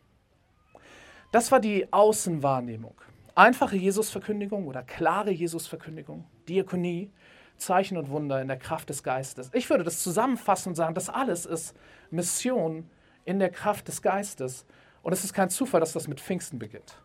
Das 1.31 1.51
war 1.51 1.59
die 1.59 1.91
Außenwahrnehmung. 1.91 2.95
Einfache 3.35 3.75
Jesusverkündigung 3.75 4.65
oder 4.65 4.81
klare 4.81 5.29
Jesusverkündigung, 5.29 6.25
Diakonie, 6.47 7.11
Zeichen 7.57 7.97
und 7.97 8.09
Wunder 8.09 8.41
in 8.41 8.47
der 8.47 8.57
Kraft 8.57 8.89
des 8.89 9.03
Geistes. 9.03 9.51
Ich 9.53 9.69
würde 9.69 9.83
das 9.83 10.01
zusammenfassen 10.01 10.69
und 10.69 10.75
sagen, 10.75 10.95
das 10.95 11.09
alles 11.09 11.45
ist 11.45 11.75
Mission 12.09 12.89
in 13.25 13.39
der 13.39 13.49
Kraft 13.49 13.87
des 13.87 14.01
Geistes. 14.01 14.65
Und 15.03 15.13
es 15.13 15.23
ist 15.23 15.33
kein 15.33 15.49
Zufall, 15.49 15.79
dass 15.79 15.93
das 15.93 16.07
mit 16.07 16.21
Pfingsten 16.21 16.59
beginnt 16.59 17.01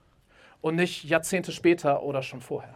und 0.60 0.76
nicht 0.76 1.04
Jahrzehnte 1.04 1.52
später 1.52 2.02
oder 2.02 2.22
schon 2.22 2.40
vorher. 2.40 2.74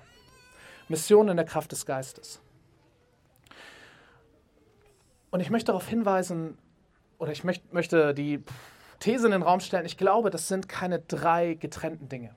Mission 0.89 1.29
in 1.29 1.37
der 1.37 1.47
Kraft 1.47 1.73
des 1.73 1.87
Geistes. 1.87 2.41
Und 5.31 5.41
ich 5.41 5.51
möchte 5.51 5.67
darauf 5.67 5.89
hinweisen, 5.89 6.59
oder 7.19 7.33
ich 7.33 7.45
möcht, 7.45 7.73
möchte 7.73 8.15
die 8.15 8.43
These 9.01 9.27
in 9.27 9.33
den 9.33 9.43
Raum 9.43 9.61
stellen, 9.61 9.87
ich 9.87 9.97
glaube, 9.97 10.31
das 10.31 10.49
sind 10.49 10.69
keine 10.69 11.01
drei 11.01 11.55
getrennten 11.55 12.09
Dinge, 12.09 12.35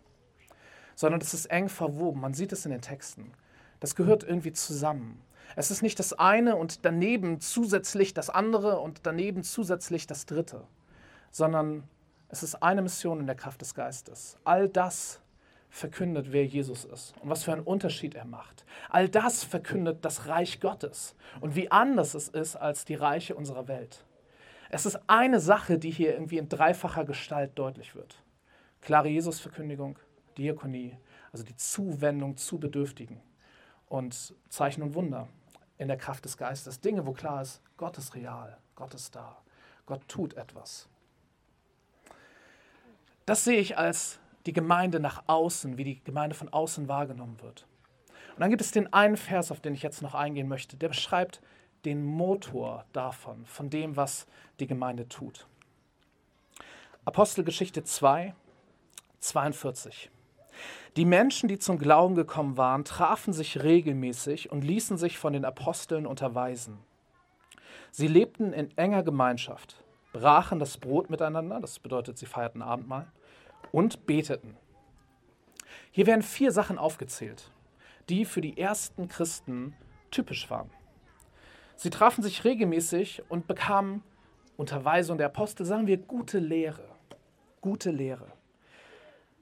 sondern 0.96 1.20
das 1.20 1.34
ist 1.34 1.46
eng 1.48 1.70
verwoben. 1.70 2.22
Man 2.22 2.34
sieht 2.34 2.52
es 2.52 2.66
in 2.66 2.72
den 2.72 2.82
Texten. 2.82 3.32
Das 3.80 3.96
gehört 3.96 4.24
irgendwie 4.24 4.52
zusammen. 4.52 5.22
Es 5.56 5.72
ist 5.72 5.82
nicht 5.82 6.00
das 6.00 6.14
eine 6.14 6.56
und 6.56 6.86
daneben 6.86 7.40
zusätzlich 7.40 8.14
das 8.14 8.30
andere 8.30 8.80
und 8.80 9.02
daneben 9.04 9.44
zusätzlich 9.44 10.06
das 10.06 10.26
dritte, 10.26 10.64
sondern 11.32 11.84
es 12.28 12.44
ist 12.44 12.62
eine 12.62 12.82
Mission 12.82 13.20
in 13.20 13.26
der 13.26 13.36
Kraft 13.36 13.62
des 13.62 13.74
Geistes. 13.74 14.38
All 14.44 14.70
das 14.70 15.22
verkündet, 15.70 16.32
wer 16.32 16.46
Jesus 16.46 16.86
ist 16.86 17.14
und 17.22 17.30
was 17.30 17.44
für 17.44 17.54
einen 17.54 17.64
Unterschied 17.64 18.16
er 18.16 18.26
macht. 18.26 18.66
All 18.90 19.10
das 19.10 19.44
verkündet 19.44 20.04
das 20.06 20.28
Reich 20.28 20.60
Gottes 20.60 21.16
und 21.42 21.56
wie 21.56 21.72
anders 21.72 22.14
es 22.14 22.28
ist 22.28 22.56
als 22.56 22.86
die 22.86 22.96
Reiche 22.96 23.36
unserer 23.36 23.68
Welt. 23.68 24.04
Es 24.70 24.86
ist 24.86 25.00
eine 25.08 25.40
Sache, 25.40 25.80
die 25.80 25.90
hier 25.90 26.14
irgendwie 26.14 26.38
in 26.38 26.48
dreifacher 26.48 27.04
Gestalt 27.04 27.58
deutlich 27.58 27.96
wird. 27.96 28.22
Klare 28.82 29.10
Jesusverkündigung, 29.10 29.98
Diakonie, 30.38 30.96
also 31.32 31.44
die 31.44 31.56
Zuwendung 31.56 32.38
zu 32.38 32.60
Bedürftigen 32.60 33.20
und 33.88 34.36
Zeichen 34.50 34.84
und 34.84 34.94
Wunder 34.94 35.28
in 35.78 35.88
der 35.88 35.98
Kraft 35.98 36.26
des 36.26 36.38
Geistes. 36.38 36.80
Dinge, 36.80 37.06
wo 37.06 37.14
klar 37.14 37.42
ist, 37.42 37.62
Gott 37.78 37.98
ist 37.98 38.14
real, 38.14 38.58
Gott 38.76 38.94
ist 38.94 39.16
da, 39.16 39.38
Gott 39.88 40.08
tut 40.08 40.36
etwas. 40.36 40.88
Das 43.26 43.44
sehe 43.44 43.60
ich 43.60 43.78
als 43.78 44.20
die 44.46 44.54
Gemeinde 44.54 45.00
nach 45.00 45.24
außen, 45.28 45.78
wie 45.78 45.84
die 45.84 46.04
Gemeinde 46.04 46.36
von 46.36 46.50
außen 46.50 46.88
wahrgenommen 46.88 47.42
wird. 47.42 47.66
Und 48.36 48.42
dann 48.42 48.50
gibt 48.50 48.62
es 48.62 48.72
den 48.72 48.92
einen 48.94 49.18
Vers, 49.18 49.52
auf 49.52 49.60
den 49.60 49.74
ich 49.74 49.84
jetzt 49.84 50.02
noch 50.02 50.16
eingehen 50.16 50.48
möchte, 50.48 50.78
der 50.78 50.88
beschreibt 50.90 51.42
den 51.86 52.04
Motor 52.04 52.86
davon, 52.94 53.46
von 53.46 53.70
dem, 53.70 53.96
was 53.96 54.28
die 54.60 54.68
Gemeinde 54.68 55.08
tut. 55.08 55.48
Apostelgeschichte 57.06 57.84
2, 57.84 58.34
42. 59.20 60.12
Die 60.96 61.06
Menschen, 61.06 61.48
die 61.48 61.60
zum 61.60 61.78
Glauben 61.78 62.16
gekommen 62.16 62.58
waren, 62.58 62.84
trafen 62.84 63.34
sich 63.34 63.64
regelmäßig 63.64 64.52
und 64.52 64.64
ließen 64.64 64.98
sich 64.98 65.18
von 65.18 65.34
den 65.34 65.46
Aposteln 65.46 66.06
unterweisen. 66.06 66.80
Sie 67.92 68.08
lebten 68.08 68.54
in 68.54 68.76
enger 68.78 69.04
Gemeinschaft, 69.04 69.84
brachen 70.14 70.60
das 70.60 70.78
Brot 70.78 71.10
miteinander, 71.10 71.60
das 71.60 71.80
bedeutet, 71.80 72.18
sie 72.18 72.26
feierten 72.26 72.62
Abendmahl, 72.62 73.12
und 73.72 74.06
beteten. 74.06 74.58
Hier 75.92 76.06
werden 76.06 76.22
vier 76.22 76.52
Sachen 76.52 76.78
aufgezählt, 76.78 77.52
die 78.10 78.26
für 78.26 78.42
die 78.42 78.58
ersten 78.58 79.08
Christen 79.08 79.76
typisch 80.12 80.50
waren. 80.50 80.70
Sie 81.80 81.90
trafen 81.90 82.22
sich 82.22 82.44
regelmäßig 82.44 83.24
und 83.30 83.48
bekamen 83.48 84.04
Unterweisung 84.58 85.18
der 85.18 85.28
Apostel, 85.28 85.66
sagen 85.66 85.88
wir, 85.88 85.96
gute 85.96 86.38
Lehre. 86.38 86.84
Gute 87.62 87.90
Lehre. 87.90 88.28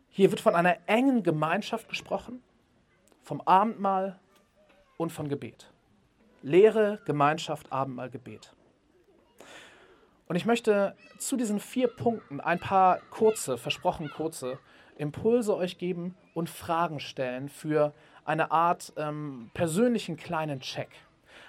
Hier 0.10 0.29
wird 0.29 0.39
von 0.39 0.53
einer 0.53 0.77
engen 0.86 1.24
Gemeinschaft 1.24 1.89
gesprochen, 1.89 2.44
vom 3.24 3.41
Abendmahl 3.41 4.20
und 4.98 5.12
von 5.12 5.29
Gebet. 5.29 5.72
Lehre, 6.44 7.01
Gemeinschaft, 7.06 7.72
Abendmahl, 7.72 8.12
Gebet. 8.12 8.53
Und 10.27 10.36
ich 10.36 10.46
möchte 10.46 10.96
zu 11.17 11.38
diesen 11.38 11.60
vier 11.60 11.88
Punkten 11.88 12.39
ein 12.39 12.60
paar 12.60 13.00
kurze, 13.10 13.58
versprochen 13.58 14.12
kurze, 14.12 14.60
Impulse 14.96 15.56
euch 15.56 15.79
geben 15.79 16.15
und 16.36 16.51
Fragen 16.51 17.00
stellen 17.00 17.50
für 17.50 17.96
eine 18.25 18.51
Art 18.51 18.94
ähm, 18.96 19.50
persönlichen 19.56 20.17
kleinen 20.17 20.60
Check. 20.60 20.89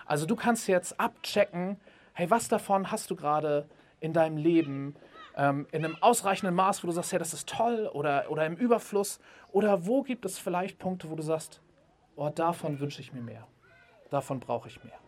Also 0.06 0.26
du 0.26 0.36
kannst 0.36 0.68
jetzt 0.68 0.98
abchecken, 0.98 1.78
hey, 2.12 2.30
was 2.30 2.48
davon 2.48 2.90
hast 2.90 3.10
du 3.10 3.16
gerade 3.16 3.68
in 4.00 4.12
deinem 4.12 4.36
Leben 4.36 4.94
ähm, 5.36 5.66
in 5.70 5.84
einem 5.84 5.96
ausreichenden 6.00 6.54
Maß, 6.54 6.82
wo 6.82 6.88
du 6.88 6.92
sagst, 6.92 7.12
hey, 7.12 7.18
das 7.18 7.32
ist 7.32 7.48
toll 7.48 7.88
oder, 7.92 8.30
oder 8.30 8.44
im 8.44 8.56
Überfluss? 8.56 9.20
Oder 9.52 9.86
wo 9.86 10.02
gibt 10.02 10.24
es 10.24 10.38
vielleicht 10.38 10.78
Punkte, 10.78 11.10
wo 11.10 11.14
du 11.14 11.22
sagst, 11.22 11.62
oh, 12.16 12.28
davon 12.28 12.80
wünsche 12.80 13.00
ich 13.00 13.12
mir 13.12 13.22
mehr, 13.22 13.46
davon 14.10 14.40
brauche 14.40 14.68
ich 14.68 14.82
mehr? 14.82 14.98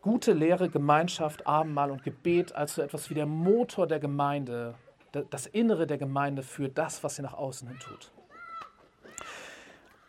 Gute 0.00 0.32
Lehre, 0.32 0.70
Gemeinschaft, 0.70 1.46
Abendmahl 1.46 1.90
und 1.90 2.04
Gebet 2.04 2.54
als 2.54 2.76
so 2.76 2.82
etwas 2.82 3.10
wie 3.10 3.14
der 3.14 3.26
Motor 3.26 3.88
der 3.88 3.98
Gemeinde, 3.98 4.76
das 5.30 5.46
Innere 5.46 5.88
der 5.88 5.98
Gemeinde 5.98 6.42
für 6.44 6.68
das, 6.68 7.02
was 7.02 7.16
sie 7.16 7.22
nach 7.22 7.34
außen 7.34 7.66
hin 7.66 7.78
tut. 7.80 8.12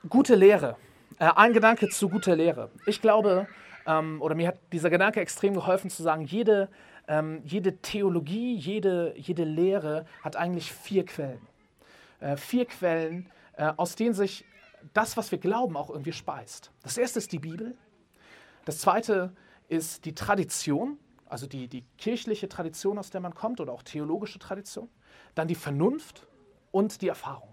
Gute 0.07 0.35
Lehre. 0.35 0.77
Äh, 1.17 1.31
ein 1.35 1.53
Gedanke 1.53 1.89
zu 1.89 2.09
guter 2.09 2.35
Lehre. 2.35 2.69
Ich 2.85 3.01
glaube, 3.01 3.47
ähm, 3.85 4.21
oder 4.21 4.35
mir 4.35 4.49
hat 4.49 4.59
dieser 4.71 4.89
Gedanke 4.89 5.19
extrem 5.19 5.53
geholfen 5.53 5.89
zu 5.89 6.03
sagen, 6.03 6.25
jede, 6.25 6.69
ähm, 7.07 7.41
jede 7.43 7.77
Theologie, 7.77 8.55
jede, 8.55 9.13
jede 9.17 9.43
Lehre 9.43 10.05
hat 10.23 10.35
eigentlich 10.35 10.71
vier 10.71 11.05
Quellen. 11.05 11.41
Äh, 12.19 12.37
vier 12.37 12.65
Quellen, 12.65 13.29
äh, 13.57 13.71
aus 13.77 13.95
denen 13.95 14.13
sich 14.13 14.45
das, 14.93 15.17
was 15.17 15.31
wir 15.31 15.39
glauben, 15.39 15.75
auch 15.75 15.89
irgendwie 15.89 16.13
speist. 16.13 16.71
Das 16.83 16.97
erste 16.97 17.19
ist 17.19 17.31
die 17.31 17.39
Bibel. 17.39 17.75
Das 18.65 18.77
zweite 18.79 19.33
ist 19.67 20.05
die 20.05 20.15
Tradition, 20.15 20.97
also 21.25 21.47
die, 21.47 21.67
die 21.67 21.83
kirchliche 21.97 22.49
Tradition, 22.49 22.97
aus 22.97 23.09
der 23.09 23.21
man 23.21 23.33
kommt, 23.33 23.59
oder 23.59 23.73
auch 23.73 23.83
theologische 23.83 24.39
Tradition. 24.39 24.89
Dann 25.35 25.47
die 25.47 25.55
Vernunft 25.55 26.27
und 26.71 27.01
die 27.01 27.07
Erfahrung. 27.07 27.49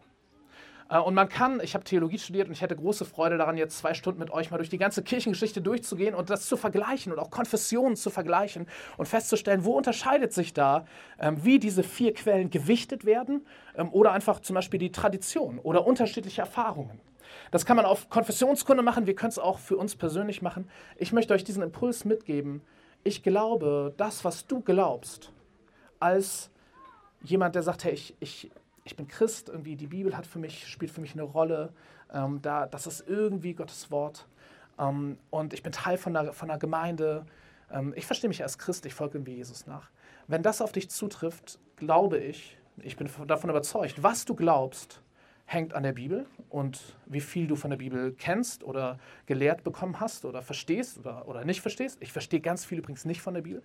Äh, 0.88 0.98
und 0.98 1.14
man 1.14 1.28
kann, 1.28 1.60
ich 1.62 1.74
habe 1.74 1.84
Theologie 1.84 2.18
studiert 2.18 2.48
und 2.48 2.52
ich 2.52 2.62
hätte 2.62 2.76
große 2.76 3.04
Freude 3.04 3.38
daran, 3.38 3.56
jetzt 3.56 3.78
zwei 3.78 3.94
Stunden 3.94 4.20
mit 4.20 4.30
euch 4.30 4.50
mal 4.50 4.58
durch 4.58 4.68
die 4.68 4.78
ganze 4.78 5.02
Kirchengeschichte 5.02 5.60
durchzugehen 5.60 6.14
und 6.14 6.30
das 6.30 6.46
zu 6.46 6.56
vergleichen 6.56 7.12
und 7.12 7.18
auch 7.18 7.30
Konfessionen 7.30 7.96
zu 7.96 8.10
vergleichen 8.10 8.66
und 8.96 9.06
festzustellen, 9.06 9.64
wo 9.64 9.72
unterscheidet 9.72 10.32
sich 10.32 10.52
da, 10.52 10.86
ähm, 11.18 11.44
wie 11.44 11.58
diese 11.58 11.82
vier 11.82 12.14
Quellen 12.14 12.50
gewichtet 12.50 13.04
werden 13.04 13.46
ähm, 13.76 13.88
oder 13.92 14.12
einfach 14.12 14.40
zum 14.40 14.54
Beispiel 14.54 14.78
die 14.78 14.92
Tradition 14.92 15.58
oder 15.58 15.86
unterschiedliche 15.86 16.40
Erfahrungen. 16.42 17.00
Das 17.50 17.66
kann 17.66 17.76
man 17.76 17.86
auf 17.86 18.08
Konfessionskunde 18.08 18.82
machen, 18.82 19.06
wir 19.06 19.14
können 19.14 19.30
es 19.30 19.38
auch 19.38 19.58
für 19.58 19.76
uns 19.76 19.96
persönlich 19.96 20.42
machen. 20.42 20.68
Ich 20.96 21.12
möchte 21.12 21.34
euch 21.34 21.44
diesen 21.44 21.62
Impuls 21.62 22.04
mitgeben. 22.04 22.62
Ich 23.04 23.22
glaube, 23.22 23.94
das, 23.96 24.24
was 24.24 24.46
du 24.46 24.60
glaubst, 24.60 25.32
als 26.00 26.50
jemand, 27.22 27.54
der 27.54 27.62
sagt, 27.62 27.84
hey, 27.84 27.92
ich, 27.92 28.16
ich, 28.20 28.50
ich 28.86 28.94
bin 28.94 29.08
Christ, 29.08 29.48
irgendwie 29.48 29.74
die 29.74 29.88
Bibel 29.88 30.16
hat 30.16 30.26
für 30.26 30.38
mich, 30.38 30.66
spielt 30.68 30.92
für 30.92 31.00
mich 31.00 31.12
eine 31.12 31.24
Rolle, 31.24 31.72
ähm, 32.14 32.40
da, 32.40 32.66
das 32.66 32.86
ist 32.86 33.04
irgendwie 33.06 33.52
Gottes 33.52 33.90
Wort 33.90 34.28
ähm, 34.78 35.18
und 35.30 35.52
ich 35.52 35.62
bin 35.64 35.72
Teil 35.72 35.98
von 35.98 36.16
einer, 36.16 36.32
von 36.32 36.48
einer 36.48 36.58
Gemeinde. 36.58 37.26
Ähm, 37.70 37.92
ich 37.96 38.06
verstehe 38.06 38.28
mich 38.28 38.42
als 38.44 38.58
Christ, 38.58 38.86
ich 38.86 38.94
folge 38.94 39.18
irgendwie 39.18 39.34
Jesus 39.34 39.66
nach. 39.66 39.90
Wenn 40.28 40.42
das 40.42 40.62
auf 40.62 40.70
dich 40.70 40.88
zutrifft, 40.88 41.58
glaube 41.74 42.18
ich, 42.18 42.56
ich 42.78 42.96
bin 42.96 43.10
davon 43.26 43.50
überzeugt, 43.50 44.02
was 44.02 44.24
du 44.24 44.36
glaubst, 44.36 45.02
hängt 45.46 45.74
an 45.74 45.82
der 45.82 45.92
Bibel 45.92 46.26
und 46.48 46.96
wie 47.06 47.20
viel 47.20 47.48
du 47.48 47.56
von 47.56 47.70
der 47.70 47.78
Bibel 47.78 48.12
kennst 48.12 48.62
oder 48.62 48.98
gelehrt 49.26 49.64
bekommen 49.64 49.98
hast 49.98 50.24
oder 50.24 50.42
verstehst 50.42 50.98
oder, 50.98 51.26
oder 51.26 51.44
nicht 51.44 51.60
verstehst. 51.60 51.98
Ich 52.00 52.12
verstehe 52.12 52.40
ganz 52.40 52.64
viel 52.64 52.78
übrigens 52.78 53.04
nicht 53.04 53.20
von 53.20 53.34
der 53.34 53.42
Bibel. 53.42 53.62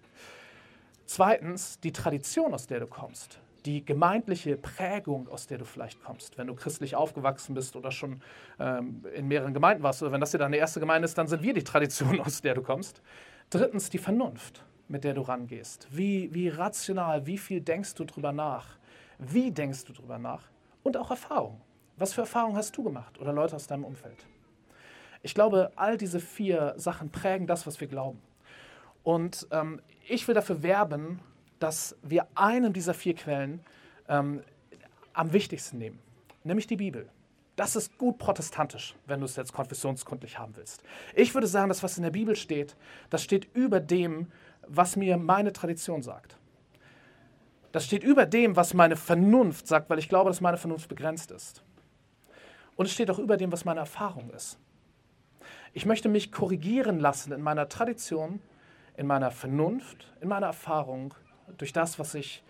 Zweitens, 1.06 1.80
die 1.80 1.92
Tradition, 1.92 2.54
aus 2.54 2.66
der 2.66 2.80
du 2.80 2.88
kommst 2.88 3.40
die 3.66 3.86
gemeindliche 3.86 4.58
Prägung, 4.58 5.28
aus 5.28 5.48
der 5.48 5.58
du 5.58 5.66
vielleicht 5.66 6.04
kommst. 6.04 6.38
Wenn 6.38 6.48
du 6.48 6.56
christlich 6.56 6.96
aufgewachsen 6.96 7.54
bist 7.54 7.76
oder 7.76 7.92
schon 7.92 8.22
ähm, 8.60 9.06
in 9.14 9.28
mehreren 9.28 9.54
Gemeinden 9.54 9.84
warst, 9.84 10.02
oder 10.02 10.12
wenn 10.12 10.22
das 10.22 10.32
dir 10.32 10.38
deine 10.38 10.58
erste 10.58 10.80
Gemeinde 10.80 11.06
ist, 11.06 11.18
dann 11.18 11.28
sind 11.28 11.44
wir 11.44 11.54
die 11.54 11.64
Tradition, 11.64 12.20
aus 12.22 12.42
der 12.42 12.56
du 12.56 12.62
kommst. 12.62 13.02
Drittens 13.50 13.90
die 13.90 13.98
Vernunft, 13.98 14.64
mit 14.88 15.04
der 15.04 15.14
du 15.14 15.22
rangehst. 15.22 15.88
Wie, 15.92 16.34
wie 16.34 16.50
rational, 16.50 17.26
wie 17.26 17.38
viel 17.38 17.62
denkst 17.62 17.96
du 17.96 18.06
drüber 18.06 18.32
nach? 18.32 18.78
Wie 19.20 19.52
denkst 19.52 19.86
du 19.86 19.94
drüber 19.94 20.18
nach? 20.18 20.44
Und 20.84 20.98
auch 20.98 21.12
Erfahrung. 21.12 21.62
Was 21.98 22.14
für 22.14 22.22
Erfahrungen 22.22 22.58
hast 22.58 22.76
du 22.76 22.84
gemacht 22.84 23.20
oder 23.20 23.32
Leute 23.32 23.56
aus 23.56 23.68
deinem 23.68 23.84
Umfeld? 23.84 24.26
Ich 25.22 25.36
glaube, 25.36 25.72
all 25.76 25.98
diese 25.98 26.20
vier 26.20 26.74
Sachen 26.78 27.12
prägen 27.12 27.46
das, 27.46 27.68
was 27.68 27.80
wir 27.80 27.88
glauben. 27.88 28.20
Und 29.04 29.48
ähm, 29.52 29.82
ich 30.08 30.28
will 30.28 30.36
dafür 30.36 30.64
werben, 30.64 31.20
dass 31.62 31.96
wir 32.02 32.28
einen 32.36 32.74
dieser 32.74 32.94
vier 32.94 33.16
Quellen 33.16 33.62
ähm, 34.08 34.42
am 35.14 35.32
wichtigsten 35.34 35.78
nehmen, 35.78 36.00
nämlich 36.44 36.68
die 36.68 36.76
Bibel. 36.76 37.08
Das 37.56 37.76
ist 37.76 37.98
gut 37.98 38.18
protestantisch, 38.18 38.96
wenn 39.06 39.20
du 39.20 39.26
es 39.26 39.36
jetzt 39.36 39.54
konfessionskundlich 39.54 40.40
haben 40.40 40.56
willst. 40.56 40.84
Ich 41.16 41.34
würde 41.34 41.48
sagen, 41.48 41.70
das, 41.70 41.84
was 41.84 41.98
in 41.98 42.04
der 42.04 42.12
Bibel 42.12 42.36
steht, 42.36 42.76
das 43.10 43.24
steht 43.24 43.48
über 43.54 43.80
dem, 43.80 44.32
was 44.68 44.96
mir 44.96 45.18
meine 45.18 45.54
Tradition 45.54 46.02
sagt. 46.02 46.38
Das 47.72 47.86
steht 47.86 48.04
über 48.04 48.26
dem, 48.26 48.56
was 48.56 48.74
meine 48.74 48.96
Vernunft 48.96 49.68
sagt, 49.68 49.90
weil 49.90 50.00
ich 50.00 50.10
glaube, 50.10 50.30
dass 50.30 50.42
meine 50.42 50.58
Vernunft 50.58 50.90
begrenzt 50.90 51.32
ist. 51.32 51.62
Und 52.76 52.86
es 52.86 52.94
steht 52.94 53.12
auch 53.12 53.20
über 53.20 53.38
dem, 53.38 53.52
was 53.52 53.66
meine 53.66 53.82
Erfahrung 53.82 54.30
ist. 54.32 54.58
Ich 55.74 55.86
möchte 55.86 56.10
mich 56.10 56.32
korrigieren 56.32 57.00
lassen 57.00 57.32
in 57.32 57.42
meiner 57.42 57.70
Tradition, 57.70 58.42
in 58.98 59.08
meiner 59.08 59.32
Vernunft, 59.32 60.12
in 60.20 60.28
meiner 60.28 60.48
Erfahrung 60.48 61.14
durch 61.58 61.74
das, 61.74 62.00
was 62.00 62.14
ich, 62.16 62.44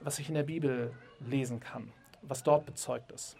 was 0.00 0.18
ich 0.18 0.28
in 0.28 0.34
der 0.34 0.42
Bibel 0.42 0.92
lesen 1.20 1.60
kann, 1.60 1.92
was 2.22 2.42
dort 2.42 2.66
bezeugt 2.66 3.12
ist. 3.12 3.36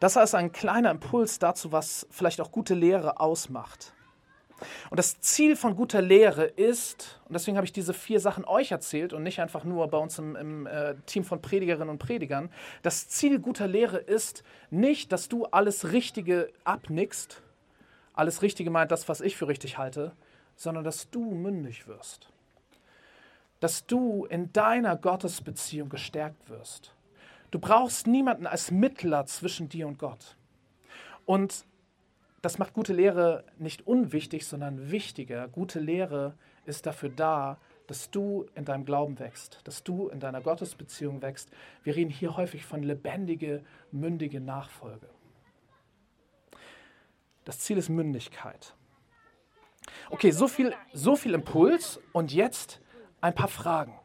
Das 0.00 0.16
ist 0.16 0.34
ein 0.34 0.52
kleiner 0.52 0.90
Impuls 0.90 1.38
dazu, 1.38 1.72
was 1.72 2.06
vielleicht 2.10 2.40
auch 2.40 2.50
gute 2.50 2.74
Lehre 2.74 3.20
ausmacht. 3.20 3.92
Und 4.90 4.98
das 4.98 5.20
Ziel 5.20 5.56
von 5.56 5.74
guter 5.74 6.02
Lehre 6.02 6.44
ist, 6.44 7.20
und 7.26 7.34
deswegen 7.34 7.56
habe 7.56 7.64
ich 7.64 7.72
diese 7.72 7.94
vier 7.94 8.20
Sachen 8.20 8.44
euch 8.44 8.70
erzählt 8.70 9.12
und 9.12 9.22
nicht 9.22 9.40
einfach 9.40 9.64
nur 9.64 9.88
bei 9.88 9.98
uns 9.98 10.18
im, 10.18 10.36
im 10.36 10.66
äh, 10.66 10.94
Team 11.06 11.24
von 11.24 11.42
Predigerinnen 11.42 11.88
und 11.88 11.98
Predigern, 11.98 12.50
das 12.82 13.08
Ziel 13.08 13.40
guter 13.40 13.66
Lehre 13.66 13.98
ist 13.98 14.44
nicht, 14.70 15.10
dass 15.12 15.28
du 15.28 15.46
alles 15.46 15.92
Richtige 15.92 16.52
abnickst, 16.64 17.42
alles 18.14 18.42
Richtige 18.42 18.70
meint 18.70 18.92
das, 18.92 19.08
was 19.08 19.20
ich 19.20 19.36
für 19.36 19.48
richtig 19.48 19.78
halte, 19.78 20.12
sondern 20.54 20.84
dass 20.84 21.10
du 21.10 21.32
mündig 21.32 21.88
wirst 21.88 22.32
dass 23.62 23.86
du 23.86 24.24
in 24.24 24.52
deiner 24.52 24.96
Gottesbeziehung 24.96 25.88
gestärkt 25.88 26.50
wirst. 26.50 26.96
Du 27.52 27.60
brauchst 27.60 28.08
niemanden 28.08 28.48
als 28.48 28.72
Mittler 28.72 29.24
zwischen 29.26 29.68
dir 29.68 29.86
und 29.86 30.00
Gott. 30.00 30.36
Und 31.26 31.64
das 32.40 32.58
macht 32.58 32.74
gute 32.74 32.92
Lehre 32.92 33.44
nicht 33.58 33.86
unwichtig, 33.86 34.48
sondern 34.48 34.90
wichtiger. 34.90 35.46
Gute 35.46 35.78
Lehre 35.78 36.34
ist 36.66 36.86
dafür 36.86 37.10
da, 37.10 37.56
dass 37.86 38.10
du 38.10 38.46
in 38.56 38.64
deinem 38.64 38.84
Glauben 38.84 39.20
wächst, 39.20 39.60
dass 39.62 39.84
du 39.84 40.08
in 40.08 40.18
deiner 40.18 40.40
Gottesbeziehung 40.40 41.22
wächst. 41.22 41.48
Wir 41.84 41.94
reden 41.94 42.10
hier 42.10 42.36
häufig 42.36 42.64
von 42.64 42.82
lebendige, 42.82 43.62
mündige 43.92 44.40
Nachfolge. 44.40 45.08
Das 47.44 47.60
Ziel 47.60 47.78
ist 47.78 47.90
Mündigkeit. 47.90 48.74
Okay, 50.10 50.32
so 50.32 50.48
viel, 50.48 50.74
so 50.92 51.14
viel 51.14 51.34
Impuls 51.34 52.00
und 52.12 52.32
jetzt 52.32 52.81
ein 53.22 53.34
paar 53.34 53.48
Fragen. 53.48 53.98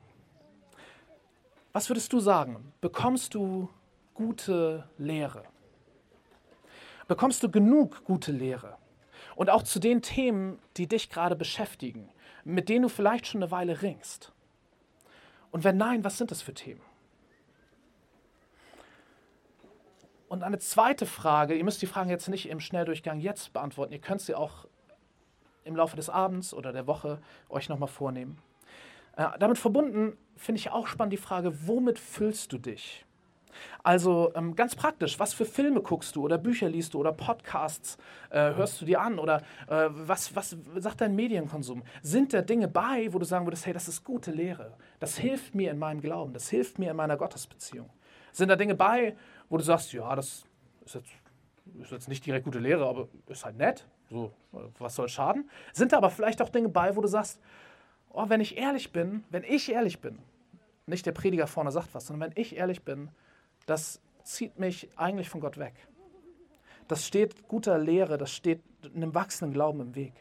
Was 1.73 1.89
würdest 1.89 2.13
du 2.13 2.19
sagen? 2.19 2.71
Bekommst 2.79 3.33
du 3.33 3.69
gute 4.13 4.87
Lehre? 4.97 5.43
Bekommst 7.07 7.43
du 7.43 7.51
genug 7.51 8.03
gute 8.05 8.31
Lehre? 8.31 8.77
Und 9.35 9.49
auch 9.49 9.63
zu 9.63 9.79
den 9.79 10.01
Themen, 10.01 10.59
die 10.77 10.87
dich 10.87 11.09
gerade 11.09 11.35
beschäftigen, 11.35 12.09
mit 12.43 12.69
denen 12.69 12.83
du 12.83 12.89
vielleicht 12.89 13.27
schon 13.27 13.41
eine 13.41 13.51
Weile 13.51 13.81
ringst. 13.81 14.31
Und 15.51 15.63
wenn 15.63 15.77
nein, 15.77 16.03
was 16.03 16.17
sind 16.17 16.31
das 16.31 16.41
für 16.41 16.53
Themen? 16.53 16.81
Und 20.29 20.43
eine 20.43 20.59
zweite 20.59 21.05
Frage, 21.05 21.55
ihr 21.55 21.63
müsst 21.63 21.81
die 21.81 21.87
Fragen 21.87 22.09
jetzt 22.09 22.27
nicht 22.27 22.49
im 22.49 22.59
Schnelldurchgang 22.59 23.19
jetzt 23.19 23.53
beantworten, 23.53 23.93
ihr 23.93 24.01
könnt 24.01 24.21
sie 24.21 24.35
auch 24.35 24.67
im 25.63 25.75
Laufe 25.75 25.95
des 25.95 26.09
Abends 26.09 26.53
oder 26.53 26.73
der 26.73 26.85
Woche 26.85 27.19
euch 27.49 27.69
nochmal 27.69 27.87
vornehmen. 27.87 28.41
Äh, 29.17 29.25
damit 29.39 29.57
verbunden 29.57 30.15
finde 30.37 30.59
ich 30.59 30.71
auch 30.71 30.87
spannend 30.87 31.13
die 31.13 31.17
Frage, 31.17 31.67
womit 31.67 31.99
füllst 31.99 32.53
du 32.53 32.57
dich? 32.57 33.03
Also 33.83 34.31
ähm, 34.35 34.55
ganz 34.55 34.75
praktisch, 34.75 35.19
was 35.19 35.33
für 35.33 35.45
Filme 35.45 35.81
guckst 35.81 36.15
du 36.15 36.23
oder 36.23 36.37
Bücher 36.37 36.69
liest 36.69 36.93
du 36.93 36.99
oder 36.99 37.11
Podcasts 37.11 37.97
äh, 38.29 38.53
hörst 38.53 38.79
du 38.79 38.85
dir 38.85 39.01
an 39.01 39.17
oder 39.17 39.41
äh, 39.67 39.87
was, 39.89 40.35
was 40.35 40.55
sagt 40.75 41.01
dein 41.01 41.15
Medienkonsum? 41.15 41.81
Sind 42.03 42.33
da 42.33 42.43
Dinge 42.43 42.67
bei, 42.67 43.11
wo 43.11 43.17
du 43.17 43.25
sagen 43.25 43.47
würdest, 43.47 43.65
hey, 43.65 43.73
das 43.73 43.87
ist 43.87 44.03
gute 44.03 44.29
Lehre, 44.29 44.73
das 44.99 45.17
hilft 45.17 45.55
mir 45.55 45.71
in 45.71 45.79
meinem 45.79 46.01
Glauben, 46.01 46.33
das 46.33 46.49
hilft 46.49 46.77
mir 46.77 46.91
in 46.91 46.97
meiner 46.97 47.17
Gottesbeziehung? 47.17 47.89
Sind 48.31 48.49
da 48.49 48.55
Dinge 48.55 48.75
bei, 48.75 49.15
wo 49.49 49.57
du 49.57 49.63
sagst, 49.63 49.91
ja, 49.93 50.15
das 50.15 50.43
ist 50.85 50.93
jetzt, 50.93 51.09
ist 51.81 51.91
jetzt 51.91 52.07
nicht 52.07 52.23
direkt 52.23 52.45
gute 52.45 52.59
Lehre, 52.59 52.85
aber 52.87 53.07
ist 53.27 53.43
halt 53.43 53.57
nett, 53.57 53.87
so, 54.09 54.31
was 54.77 54.95
soll 54.95 55.09
schaden? 55.09 55.49
Sind 55.73 55.91
da 55.91 55.97
aber 55.97 56.11
vielleicht 56.11 56.41
auch 56.41 56.49
Dinge 56.49 56.69
bei, 56.69 56.95
wo 56.95 57.01
du 57.01 57.07
sagst, 57.07 57.41
oh, 58.17 58.29
wenn 58.29 58.41
ich 58.41 58.57
ehrlich 58.57 58.91
bin, 58.91 59.23
wenn 59.29 59.43
ich 59.43 59.71
ehrlich 59.71 60.01
bin, 60.01 60.17
nicht 60.87 61.05
der 61.05 61.11
Prediger 61.11 61.45
vorne 61.45 61.71
sagt 61.71 61.93
was, 61.93 62.07
sondern 62.07 62.31
wenn 62.31 62.41
ich 62.41 62.55
ehrlich 62.55 62.81
bin, 62.81 63.09
das 63.67 64.01
zieht 64.23 64.57
mich 64.57 64.89
eigentlich 64.95 65.29
von 65.29 65.39
Gott 65.39 65.57
weg. 65.57 65.73
Das 66.87 67.05
steht 67.05 67.47
guter 67.47 67.77
Lehre, 67.77 68.17
das 68.17 68.31
steht 68.31 68.63
einem 68.95 69.13
wachsenden 69.13 69.53
Glauben 69.53 69.81
im 69.81 69.95
Weg. 69.95 70.13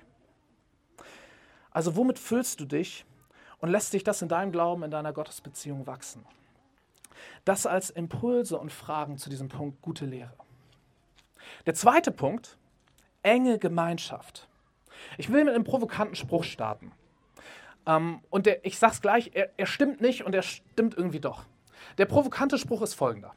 Also 1.71 1.97
womit 1.97 2.19
füllst 2.19 2.61
du 2.61 2.67
dich 2.67 3.07
und 3.61 3.71
lässt 3.71 3.93
dich 3.93 4.05
das 4.05 4.21
in 4.21 4.29
deinem 4.29 4.53
Glauben, 4.53 4.83
in 4.83 4.91
deiner 4.91 5.13
Gottesbeziehung 5.13 5.87
wachsen? 5.87 6.27
Das 7.45 7.65
als 7.65 7.89
Impulse 7.89 8.59
und 8.59 8.73
Fragen 8.73 9.17
zu 9.17 9.31
diesem 9.31 9.49
Punkt 9.49 9.81
gute 9.81 10.05
Lehre. 10.05 10.35
Der 11.65 11.75
zweite 11.75 12.11
Punkt, 12.11 12.59
enge 13.23 13.59
Gemeinschaft. 13.59 14.49
Ich 15.17 15.33
will 15.33 15.45
mit 15.45 15.55
einem 15.55 15.65
provokanten 15.65 16.17
Spruch 16.17 16.45
starten. 16.45 16.93
Ähm, 17.87 18.21
und 18.31 18.47
der, 18.47 18.65
ich 18.65 18.79
sag's 18.79 19.01
gleich, 19.01 19.31
er, 19.35 19.51
er 19.57 19.67
stimmt 19.67 20.01
nicht 20.01 20.25
und 20.25 20.35
er 20.35 20.43
stimmt 20.43 20.97
irgendwie 20.97 21.21
doch. 21.21 21.45
Der 21.99 22.07
provokante 22.07 22.59
Spruch 22.59 22.83
ist 22.83 22.95
folgender. 22.95 23.35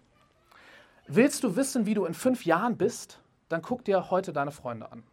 Willst 1.07 1.43
du 1.43 1.55
wissen, 1.55 1.85
wie 1.85 1.93
du 1.93 2.05
in 2.05 2.13
fünf 2.13 2.45
Jahren 2.45 2.77
bist? 2.77 3.21
Dann 3.47 3.61
guck 3.61 3.83
dir 3.85 4.11
heute 4.11 4.33
deine 4.33 4.51
Freunde 4.51 4.91
an. 4.91 5.03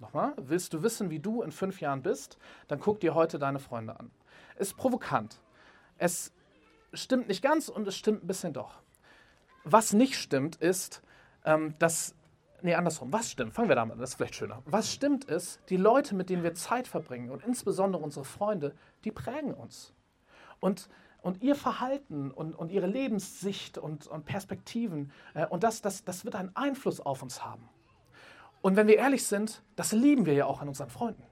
Nochmal, 0.00 0.32
willst 0.36 0.72
du 0.72 0.82
wissen, 0.82 1.10
wie 1.10 1.18
du 1.18 1.42
in 1.42 1.52
fünf 1.52 1.80
Jahren 1.80 2.02
bist? 2.02 2.38
Dann 2.68 2.80
guck 2.80 3.00
dir 3.00 3.14
heute 3.14 3.38
deine 3.38 3.58
Freunde 3.58 4.00
an. 4.00 4.10
Ist 4.56 4.76
provokant. 4.76 5.40
Es 5.98 6.32
stimmt 6.94 7.28
nicht 7.28 7.42
ganz 7.42 7.68
und 7.68 7.86
es 7.86 7.96
stimmt 7.96 8.24
ein 8.24 8.26
bisschen 8.26 8.52
doch. 8.52 8.80
Was 9.64 9.92
nicht 9.92 10.16
stimmt, 10.16 10.56
ist, 10.56 11.02
ähm, 11.44 11.74
dass, 11.78 12.14
nee, 12.62 12.74
andersrum, 12.74 13.12
was 13.12 13.30
stimmt? 13.30 13.54
Fangen 13.54 13.68
wir 13.68 13.76
damit 13.76 13.94
an, 13.94 13.98
das 13.98 14.10
ist 14.10 14.16
vielleicht 14.16 14.34
schöner. 14.34 14.62
Was 14.66 14.92
stimmt 14.92 15.24
ist, 15.24 15.60
die 15.68 15.76
Leute, 15.76 16.14
mit 16.14 16.30
denen 16.30 16.42
wir 16.42 16.54
Zeit 16.54 16.86
verbringen 16.88 17.30
und 17.30 17.44
insbesondere 17.44 18.02
unsere 18.02 18.24
Freunde, 18.24 18.74
die 19.04 19.10
prägen 19.10 19.54
uns. 19.54 19.92
Und, 20.60 20.88
und 21.22 21.42
ihr 21.42 21.54
Verhalten 21.54 22.30
und, 22.30 22.54
und 22.54 22.70
ihre 22.70 22.86
Lebenssicht 22.86 23.78
und, 23.78 24.06
und 24.06 24.24
Perspektiven, 24.24 25.12
äh, 25.34 25.46
und 25.46 25.64
das, 25.64 25.82
das, 25.82 26.04
das 26.04 26.24
wird 26.24 26.34
einen 26.34 26.54
Einfluss 26.54 27.00
auf 27.00 27.22
uns 27.22 27.44
haben. 27.44 27.68
Und 28.62 28.76
wenn 28.76 28.86
wir 28.86 28.96
ehrlich 28.96 29.26
sind, 29.26 29.62
das 29.76 29.92
lieben 29.92 30.26
wir 30.26 30.34
ja 30.34 30.46
auch 30.46 30.60
an 30.60 30.68
unseren 30.68 30.90
Freunden. 30.90 31.22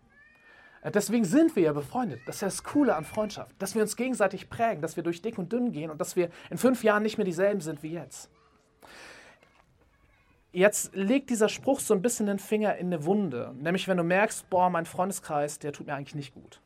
Äh, 0.82 0.90
deswegen 0.90 1.24
sind 1.24 1.56
wir 1.56 1.62
ja 1.62 1.72
befreundet. 1.72 2.20
Das 2.26 2.36
ist 2.36 2.40
ja 2.40 2.48
das 2.48 2.64
Coole 2.64 2.96
an 2.96 3.04
Freundschaft. 3.04 3.54
Dass 3.58 3.74
wir 3.74 3.82
uns 3.82 3.96
gegenseitig 3.96 4.48
prägen, 4.48 4.82
dass 4.82 4.96
wir 4.96 5.02
durch 5.02 5.22
dick 5.22 5.38
und 5.38 5.52
dünn 5.52 5.72
gehen 5.72 5.90
und 5.90 6.00
dass 6.00 6.16
wir 6.16 6.30
in 6.50 6.58
fünf 6.58 6.84
Jahren 6.84 7.02
nicht 7.02 7.18
mehr 7.18 7.24
dieselben 7.24 7.60
sind 7.60 7.82
wie 7.82 7.92
jetzt. 7.92 8.30
Jetzt 10.58 10.92
legt 10.92 11.30
dieser 11.30 11.48
Spruch 11.48 11.78
so 11.78 11.94
ein 11.94 12.02
bisschen 12.02 12.26
den 12.26 12.40
Finger 12.40 12.74
in 12.78 12.88
eine 12.88 13.04
Wunde. 13.04 13.54
Nämlich, 13.60 13.86
wenn 13.86 13.96
du 13.96 14.02
merkst, 14.02 14.50
boah, 14.50 14.68
mein 14.70 14.86
Freundeskreis, 14.86 15.60
der 15.60 15.72
tut 15.72 15.86
mir 15.86 15.94
eigentlich 15.94 16.16
nicht 16.16 16.34
gut. 16.34 16.60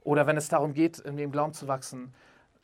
Oder 0.00 0.26
wenn 0.26 0.38
es 0.38 0.48
darum 0.48 0.72
geht, 0.72 0.98
in 1.00 1.18
dem 1.18 1.30
Glauben 1.30 1.52
zu 1.52 1.68
wachsen, 1.68 2.14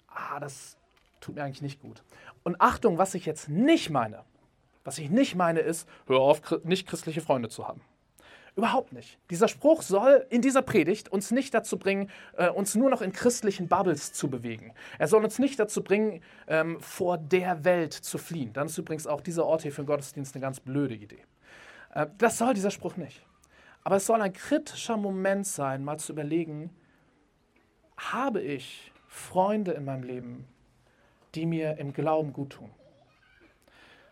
ah, 0.08 0.40
das 0.40 0.78
tut 1.20 1.34
mir 1.34 1.44
eigentlich 1.44 1.60
nicht 1.60 1.82
gut. 1.82 2.02
Und 2.44 2.62
Achtung, 2.62 2.96
was 2.96 3.14
ich 3.14 3.26
jetzt 3.26 3.50
nicht 3.50 3.90
meine, 3.90 4.24
was 4.84 4.96
ich 4.96 5.10
nicht 5.10 5.34
meine, 5.34 5.60
ist, 5.60 5.86
hör 6.06 6.20
auf, 6.20 6.40
nicht 6.64 6.88
christliche 6.88 7.20
Freunde 7.20 7.50
zu 7.50 7.68
haben. 7.68 7.82
Überhaupt 8.56 8.92
nicht. 8.92 9.18
Dieser 9.30 9.48
Spruch 9.48 9.82
soll 9.82 10.26
in 10.30 10.40
dieser 10.40 10.62
Predigt 10.62 11.08
uns 11.08 11.32
nicht 11.32 11.52
dazu 11.54 11.76
bringen, 11.76 12.08
äh, 12.36 12.48
uns 12.48 12.76
nur 12.76 12.88
noch 12.88 13.02
in 13.02 13.12
christlichen 13.12 13.66
Bubbles 13.66 14.12
zu 14.12 14.30
bewegen. 14.30 14.72
Er 14.98 15.08
soll 15.08 15.24
uns 15.24 15.40
nicht 15.40 15.58
dazu 15.58 15.82
bringen, 15.82 16.22
ähm, 16.46 16.80
vor 16.80 17.18
der 17.18 17.64
Welt 17.64 17.92
zu 17.92 18.16
fliehen. 18.16 18.52
Dann 18.52 18.66
ist 18.66 18.78
übrigens 18.78 19.08
auch 19.08 19.20
dieser 19.20 19.44
Ort 19.44 19.62
hier 19.62 19.72
für 19.72 19.82
den 19.82 19.86
Gottesdienst 19.86 20.36
eine 20.36 20.42
ganz 20.42 20.60
blöde 20.60 20.94
Idee. 20.94 21.24
Äh, 21.94 22.06
das 22.16 22.38
soll 22.38 22.54
dieser 22.54 22.70
Spruch 22.70 22.96
nicht. 22.96 23.26
Aber 23.82 23.96
es 23.96 24.06
soll 24.06 24.22
ein 24.22 24.32
kritischer 24.32 24.96
Moment 24.96 25.46
sein, 25.48 25.82
mal 25.82 25.98
zu 25.98 26.12
überlegen, 26.12 26.70
habe 27.96 28.40
ich 28.40 28.92
Freunde 29.08 29.72
in 29.72 29.84
meinem 29.84 30.04
Leben, 30.04 30.48
die 31.34 31.46
mir 31.46 31.78
im 31.78 31.92
Glauben 31.92 32.32
gut 32.32 32.50
tun? 32.50 32.70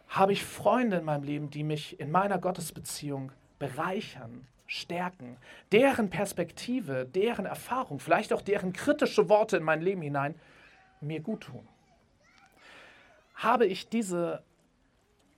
Habe 0.08 0.32
ich 0.32 0.44
Freunde 0.44 0.98
in 0.98 1.04
meinem 1.04 1.22
Leben, 1.22 1.50
die 1.50 1.62
mich 1.62 1.98
in 2.00 2.10
meiner 2.10 2.38
Gottesbeziehung 2.38 3.32
bereichern, 3.62 4.46
stärken, 4.66 5.36
deren 5.70 6.10
Perspektive, 6.10 7.06
deren 7.06 7.46
Erfahrung, 7.46 8.00
vielleicht 8.00 8.32
auch 8.32 8.42
deren 8.42 8.72
kritische 8.72 9.28
Worte 9.28 9.56
in 9.56 9.62
mein 9.62 9.80
Leben 9.80 10.02
hinein 10.02 10.34
mir 11.00 11.20
gut 11.20 11.42
tun? 11.42 11.66
Habe 13.36 13.66
ich 13.66 13.88
diese 13.88 14.42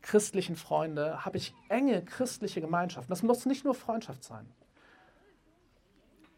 christlichen 0.00 0.56
Freunde, 0.56 1.24
habe 1.24 1.36
ich 1.36 1.54
enge 1.68 2.02
christliche 2.02 2.62
Gemeinschaften? 2.62 3.10
Das 3.10 3.22
muss 3.22 3.44
nicht 3.44 3.64
nur 3.64 3.74
Freundschaft 3.74 4.24
sein. 4.24 4.46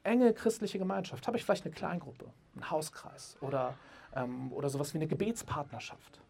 Enge 0.03 0.33
christliche 0.33 0.79
Gemeinschaft. 0.79 1.27
Habe 1.27 1.37
ich 1.37 1.45
vielleicht 1.45 1.67
eine 1.67 1.75
Kleingruppe, 1.75 2.27
einen 2.55 2.71
Hauskreis 2.71 3.37
oder, 3.41 3.75
ähm, 4.15 4.53
oder 4.53 4.69
sowas 4.69 4.93
wie 4.93 4.99
eine 4.99 5.07
Gebetspartnerschaft? 5.07 6.21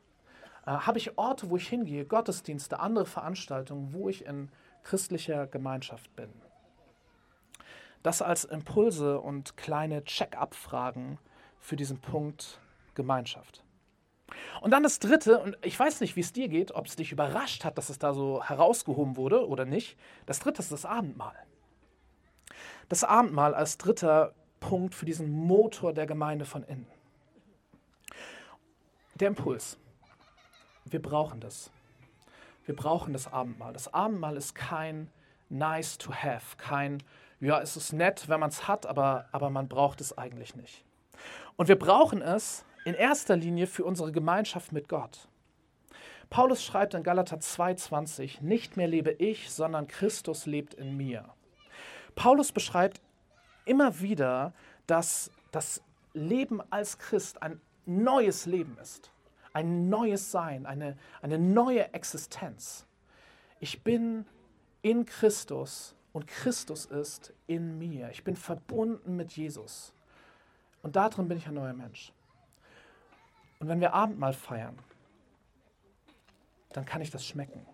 Äh, 0.66 0.70
habe 0.70 0.98
ich 0.98 1.16
Orte, 1.16 1.48
wo 1.48 1.56
ich 1.56 1.68
hingehe, 1.68 2.04
Gottesdienste, 2.04 2.80
andere 2.80 3.06
Veranstaltungen, 3.06 3.92
wo 3.92 4.08
ich 4.08 4.26
in 4.26 4.50
christlicher 4.86 5.46
Gemeinschaft 5.46 6.14
bin? 6.16 6.30
Das 8.02 8.22
als 8.22 8.44
Impulse 8.44 9.20
und 9.20 9.56
kleine 9.56 10.04
Check-up-Fragen 10.04 11.18
für 11.58 11.76
diesen 11.76 12.00
Punkt 12.00 12.60
Gemeinschaft. 12.94 13.64
Und 14.60 14.70
dann 14.70 14.82
das 14.82 14.98
Dritte, 14.98 15.38
und 15.40 15.56
ich 15.62 15.78
weiß 15.78 16.00
nicht, 16.00 16.16
wie 16.16 16.20
es 16.20 16.32
dir 16.32 16.48
geht, 16.48 16.72
ob 16.72 16.86
es 16.86 16.96
dich 16.96 17.12
überrascht 17.12 17.64
hat, 17.64 17.78
dass 17.78 17.90
es 17.90 17.98
da 17.98 18.14
so 18.14 18.42
herausgehoben 18.42 19.16
wurde 19.16 19.46
oder 19.46 19.64
nicht. 19.64 19.98
Das 20.24 20.38
Dritte 20.38 20.62
ist 20.62 20.72
das 20.72 20.84
Abendmahl. 20.84 21.36
Das 22.88 23.04
Abendmahl 23.04 23.54
als 23.54 23.78
dritter 23.78 24.34
Punkt 24.60 24.94
für 24.94 25.04
diesen 25.06 25.30
Motor 25.30 25.92
der 25.92 26.06
Gemeinde 26.06 26.44
von 26.44 26.62
innen. 26.62 26.86
Der 29.16 29.28
Impuls 29.28 29.78
wir 30.88 31.02
brauchen 31.02 31.40
das. 31.40 31.70
Wir 32.66 32.74
brauchen 32.74 33.12
das 33.12 33.32
Abendmahl. 33.32 33.72
Das 33.72 33.94
Abendmahl 33.94 34.36
ist 34.36 34.54
kein 34.54 35.08
nice 35.48 35.98
to 35.98 36.12
have, 36.12 36.56
kein, 36.56 37.00
ja, 37.38 37.60
es 37.60 37.76
ist 37.76 37.92
nett, 37.92 38.28
wenn 38.28 38.40
man 38.40 38.50
es 38.50 38.66
hat, 38.66 38.86
aber, 38.86 39.26
aber 39.30 39.50
man 39.50 39.68
braucht 39.68 40.00
es 40.00 40.18
eigentlich 40.18 40.56
nicht. 40.56 40.84
Und 41.54 41.68
wir 41.68 41.78
brauchen 41.78 42.20
es 42.20 42.64
in 42.84 42.94
erster 42.94 43.36
Linie 43.36 43.68
für 43.68 43.84
unsere 43.84 44.10
Gemeinschaft 44.10 44.72
mit 44.72 44.88
Gott. 44.88 45.28
Paulus 46.28 46.64
schreibt 46.64 46.94
in 46.94 47.04
Galater 47.04 47.36
2,20: 47.36 48.42
Nicht 48.42 48.76
mehr 48.76 48.88
lebe 48.88 49.12
ich, 49.12 49.48
sondern 49.50 49.86
Christus 49.86 50.46
lebt 50.46 50.74
in 50.74 50.96
mir. 50.96 51.24
Paulus 52.16 52.50
beschreibt 52.50 53.00
immer 53.64 54.00
wieder, 54.00 54.52
dass 54.88 55.30
das 55.52 55.82
Leben 56.14 56.60
als 56.70 56.98
Christ 56.98 57.40
ein 57.42 57.60
neues 57.84 58.46
Leben 58.46 58.76
ist 58.82 59.12
ein 59.56 59.88
neues 59.88 60.30
Sein, 60.30 60.66
eine, 60.66 60.98
eine 61.22 61.38
neue 61.38 61.94
Existenz. 61.94 62.84
Ich 63.58 63.82
bin 63.82 64.26
in 64.82 65.06
Christus 65.06 65.94
und 66.12 66.26
Christus 66.26 66.84
ist 66.84 67.32
in 67.46 67.78
mir. 67.78 68.10
Ich 68.10 68.22
bin 68.22 68.36
verbunden 68.36 69.16
mit 69.16 69.32
Jesus. 69.32 69.94
Und 70.82 70.96
darin 70.96 71.26
bin 71.26 71.38
ich 71.38 71.48
ein 71.48 71.54
neuer 71.54 71.72
Mensch. 71.72 72.12
Und 73.58 73.68
wenn 73.68 73.80
wir 73.80 73.94
Abendmahl 73.94 74.34
feiern, 74.34 74.78
dann 76.74 76.84
kann 76.84 77.00
ich 77.00 77.10
das 77.10 77.24
schmecken. 77.24 77.64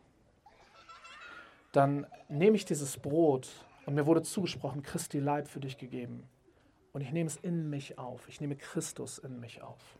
Dann 1.72 2.06
nehme 2.28 2.54
ich 2.54 2.64
dieses 2.64 2.96
Brot 2.96 3.50
und 3.86 3.96
mir 3.96 4.06
wurde 4.06 4.22
zugesprochen, 4.22 4.84
Christi 4.84 5.18
Leib 5.18 5.48
für 5.48 5.58
dich 5.58 5.78
gegeben. 5.78 6.28
Und 6.92 7.00
ich 7.00 7.10
nehme 7.10 7.26
es 7.26 7.38
in 7.38 7.68
mich 7.70 7.98
auf. 7.98 8.28
Ich 8.28 8.40
nehme 8.40 8.54
Christus 8.54 9.18
in 9.18 9.40
mich 9.40 9.62
auf. 9.62 9.98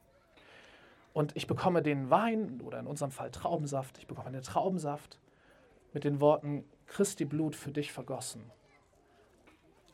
Und 1.12 1.36
ich 1.36 1.46
bekomme 1.46 1.82
den 1.82 2.10
Wein 2.10 2.60
oder 2.62 2.78
in 2.78 2.86
unserem 2.86 3.10
Fall 3.10 3.30
Traubensaft, 3.30 3.98
ich 3.98 4.06
bekomme 4.06 4.32
den 4.32 4.42
Traubensaft 4.42 5.18
mit 5.92 6.04
den 6.04 6.20
Worten 6.20 6.64
Christi 6.86 7.24
Blut 7.24 7.54
für 7.54 7.70
dich 7.70 7.92
vergossen. 7.92 8.42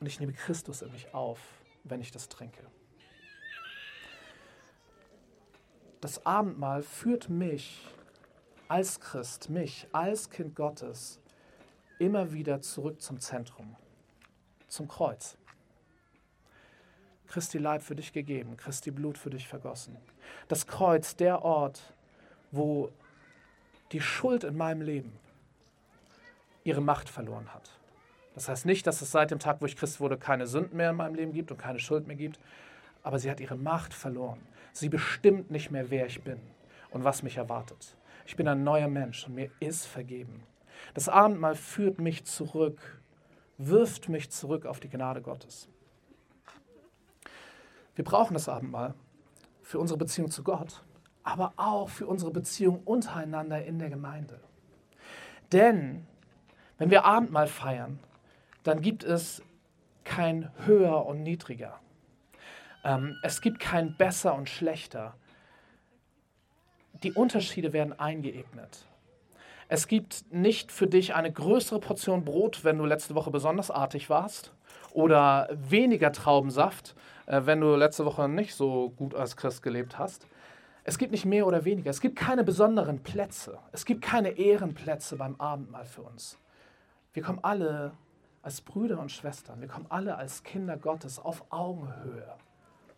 Und 0.00 0.06
ich 0.06 0.20
nehme 0.20 0.32
Christus 0.32 0.82
in 0.82 0.92
mich 0.92 1.12
auf, 1.12 1.40
wenn 1.84 2.00
ich 2.00 2.12
das 2.12 2.28
trinke. 2.28 2.62
Das 6.00 6.24
Abendmahl 6.24 6.82
führt 6.82 7.28
mich 7.28 7.84
als 8.68 9.00
Christ, 9.00 9.50
mich 9.50 9.88
als 9.92 10.30
Kind 10.30 10.54
Gottes 10.54 11.20
immer 11.98 12.32
wieder 12.32 12.60
zurück 12.60 13.02
zum 13.02 13.18
Zentrum, 13.18 13.74
zum 14.68 14.86
Kreuz. 14.86 15.36
Christi 17.28 17.58
Leib 17.58 17.82
für 17.82 17.94
dich 17.94 18.12
gegeben, 18.12 18.56
Christi 18.56 18.90
Blut 18.90 19.18
für 19.18 19.30
dich 19.30 19.46
vergossen. 19.46 19.96
Das 20.48 20.66
Kreuz, 20.66 21.14
der 21.16 21.42
Ort, 21.42 21.94
wo 22.50 22.90
die 23.92 24.00
Schuld 24.00 24.44
in 24.44 24.56
meinem 24.56 24.82
Leben 24.82 25.12
ihre 26.64 26.80
Macht 26.80 27.08
verloren 27.08 27.52
hat. 27.54 27.70
Das 28.34 28.48
heißt 28.48 28.66
nicht, 28.66 28.86
dass 28.86 29.02
es 29.02 29.10
seit 29.10 29.30
dem 29.30 29.38
Tag, 29.38 29.60
wo 29.60 29.66
ich 29.66 29.76
Christ 29.76 30.00
wurde, 30.00 30.16
keine 30.16 30.46
Sünden 30.46 30.76
mehr 30.76 30.90
in 30.90 30.96
meinem 30.96 31.14
Leben 31.14 31.32
gibt 31.32 31.50
und 31.50 31.58
keine 31.58 31.78
Schuld 31.78 32.06
mehr 32.06 32.16
gibt, 32.16 32.38
aber 33.02 33.18
sie 33.18 33.30
hat 33.30 33.40
ihre 33.40 33.56
Macht 33.56 33.94
verloren. 33.94 34.40
Sie 34.72 34.88
bestimmt 34.88 35.50
nicht 35.50 35.70
mehr, 35.70 35.90
wer 35.90 36.06
ich 36.06 36.22
bin 36.22 36.38
und 36.90 37.04
was 37.04 37.22
mich 37.22 37.36
erwartet. 37.36 37.96
Ich 38.26 38.36
bin 38.36 38.46
ein 38.46 38.62
neuer 38.62 38.88
Mensch 38.88 39.26
und 39.26 39.34
mir 39.34 39.50
ist 39.60 39.86
vergeben. 39.86 40.42
Das 40.94 41.08
Abendmahl 41.08 41.54
führt 41.54 41.98
mich 41.98 42.24
zurück, 42.24 43.00
wirft 43.56 44.08
mich 44.08 44.30
zurück 44.30 44.66
auf 44.66 44.80
die 44.80 44.88
Gnade 44.88 45.20
Gottes. 45.20 45.68
Wir 47.98 48.04
brauchen 48.04 48.34
das 48.34 48.48
Abendmahl 48.48 48.94
für 49.60 49.80
unsere 49.80 49.98
Beziehung 49.98 50.30
zu 50.30 50.44
Gott, 50.44 50.84
aber 51.24 51.52
auch 51.56 51.88
für 51.88 52.06
unsere 52.06 52.30
Beziehung 52.30 52.80
untereinander 52.84 53.64
in 53.64 53.80
der 53.80 53.90
Gemeinde. 53.90 54.38
Denn 55.50 56.06
wenn 56.78 56.90
wir 56.90 57.04
Abendmahl 57.04 57.48
feiern, 57.48 57.98
dann 58.62 58.82
gibt 58.82 59.02
es 59.02 59.42
kein 60.04 60.52
höher 60.64 61.06
und 61.06 61.24
niedriger. 61.24 61.80
Ähm, 62.84 63.16
es 63.24 63.40
gibt 63.40 63.58
kein 63.58 63.96
besser 63.96 64.36
und 64.36 64.48
schlechter. 64.48 65.16
Die 67.02 67.10
Unterschiede 67.10 67.72
werden 67.72 67.98
eingeebnet. 67.98 68.86
Es 69.66 69.88
gibt 69.88 70.24
nicht 70.30 70.70
für 70.70 70.86
dich 70.86 71.16
eine 71.16 71.32
größere 71.32 71.80
Portion 71.80 72.24
Brot, 72.24 72.62
wenn 72.62 72.78
du 72.78 72.84
letzte 72.84 73.16
Woche 73.16 73.32
besonders 73.32 73.72
artig 73.72 74.08
warst, 74.08 74.52
oder 74.98 75.48
weniger 75.52 76.10
Traubensaft, 76.10 76.96
äh, 77.26 77.42
wenn 77.44 77.60
du 77.60 77.76
letzte 77.76 78.04
Woche 78.04 78.28
nicht 78.28 78.56
so 78.56 78.90
gut 78.90 79.14
als 79.14 79.36
Christ 79.36 79.62
gelebt 79.62 79.96
hast. 79.96 80.26
Es 80.82 80.98
gibt 80.98 81.12
nicht 81.12 81.24
mehr 81.24 81.46
oder 81.46 81.64
weniger. 81.64 81.88
Es 81.88 82.00
gibt 82.00 82.16
keine 82.16 82.42
besonderen 82.42 83.00
Plätze. 83.04 83.58
Es 83.70 83.84
gibt 83.84 84.02
keine 84.02 84.30
Ehrenplätze 84.30 85.14
beim 85.14 85.36
Abendmahl 85.36 85.84
für 85.84 86.02
uns. 86.02 86.36
Wir 87.12 87.22
kommen 87.22 87.38
alle 87.42 87.92
als 88.42 88.60
Brüder 88.60 88.98
und 88.98 89.12
Schwestern, 89.12 89.60
wir 89.60 89.68
kommen 89.68 89.86
alle 89.88 90.16
als 90.16 90.42
Kinder 90.42 90.76
Gottes 90.76 91.20
auf 91.20 91.44
Augenhöhe 91.50 92.34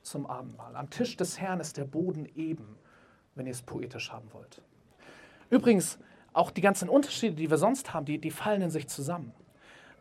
zum 0.01 0.27
Abendmahl. 0.27 0.77
Am 0.77 0.89
Tisch 0.89 1.19
des 1.19 1.39
Herrn 1.39 1.61
ist 1.61 1.77
der 1.77 1.85
Boden 1.85 2.27
eben, 2.35 2.79
wenn 3.35 3.47
ihr 3.47 3.53
es 3.53 3.61
poetisch 3.63 4.11
haben 4.11 4.33
wollt. 4.33 4.63
Übrigens, 5.51 5.99
auch 6.33 6.51
die 6.51 6.63
ganzen 6.63 6.89
Unterschiede, 6.89 7.35
die 7.35 7.51
wir 7.51 7.59
sonst 7.59 7.93
haben, 7.93 8.07
die, 8.07 8.19
die 8.19 8.31
fallen 8.31 8.63
in 8.63 8.71
sich 8.71 8.89
zusammen. 8.89 9.33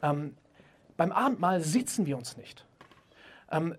Ähm, 0.02 0.36
beim 1.00 1.14
Abendmahl 1.14 1.62
sitzen 1.62 2.06
wir 2.08 2.18
uns 2.18 2.36
nicht. 2.36 2.66
Ähm, 3.50 3.74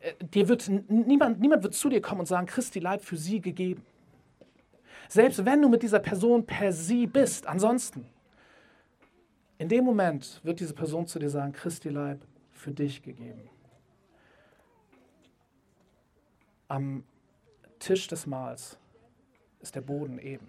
äh, 0.00 0.14
dir 0.24 0.48
wird, 0.48 0.70
niemand, 0.88 1.38
niemand 1.38 1.62
wird 1.62 1.74
zu 1.74 1.90
dir 1.90 2.00
kommen 2.00 2.20
und 2.20 2.26
sagen, 2.26 2.46
Christi 2.46 2.78
Leib 2.80 3.02
für 3.02 3.18
sie 3.18 3.42
gegeben. 3.42 3.84
Selbst 5.06 5.44
wenn 5.44 5.60
du 5.60 5.68
mit 5.68 5.82
dieser 5.82 5.98
Person 5.98 6.46
per 6.46 6.72
sie 6.72 7.06
bist, 7.06 7.46
ansonsten, 7.46 8.06
in 9.58 9.68
dem 9.68 9.84
Moment 9.84 10.40
wird 10.44 10.60
diese 10.60 10.72
Person 10.72 11.06
zu 11.06 11.18
dir 11.18 11.28
sagen, 11.28 11.52
Christi 11.52 11.90
Leib 11.90 12.22
für 12.52 12.70
dich 12.70 13.02
gegeben. 13.02 13.50
Am 16.68 17.04
Tisch 17.80 18.06
des 18.06 18.26
Mahls 18.26 18.78
ist 19.60 19.74
der 19.74 19.82
Boden 19.82 20.18
eben. 20.18 20.48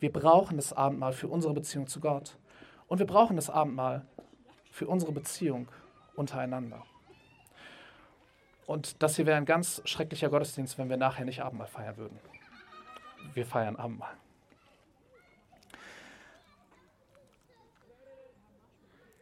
Wir 0.00 0.10
brauchen 0.10 0.56
das 0.56 0.72
Abendmahl 0.72 1.12
für 1.12 1.28
unsere 1.28 1.52
Beziehung 1.52 1.86
zu 1.86 2.00
Gott 2.00 2.38
und 2.86 2.98
wir 2.98 3.06
brauchen 3.06 3.36
das 3.36 3.50
Abendmahl 3.50 4.06
für 4.72 4.88
unsere 4.88 5.12
Beziehung 5.12 5.68
untereinander. 6.16 6.84
Und 8.66 9.02
das 9.02 9.16
hier 9.16 9.26
wäre 9.26 9.36
ein 9.36 9.44
ganz 9.44 9.82
schrecklicher 9.84 10.30
Gottesdienst, 10.30 10.78
wenn 10.78 10.88
wir 10.88 10.96
nachher 10.96 11.26
nicht 11.26 11.42
Abendmahl 11.42 11.68
feiern 11.68 11.96
würden. 11.98 12.18
Wir 13.34 13.46
feiern 13.46 13.76
Abendmahl. 13.76 14.16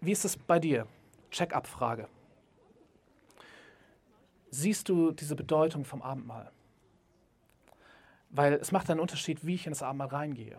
Wie 0.01 0.13
ist 0.13 0.25
es 0.25 0.37
bei 0.37 0.59
dir? 0.59 0.87
Check-up-Frage. 1.31 2.09
Siehst 4.51 4.89
du 4.89 5.11
diese 5.11 5.37
Bedeutung 5.37 5.85
vom 5.85 6.01
Abendmahl? 6.01 6.51
Weil 8.31 8.55
es 8.55 8.73
macht 8.73 8.89
einen 8.89 9.01
Unterschied, 9.01 9.45
wie 9.45 9.57
ich 9.57 9.67
in 9.67 9.73
das 9.73 9.83
Abendmahl 9.83 10.09
reingehe. 10.09 10.59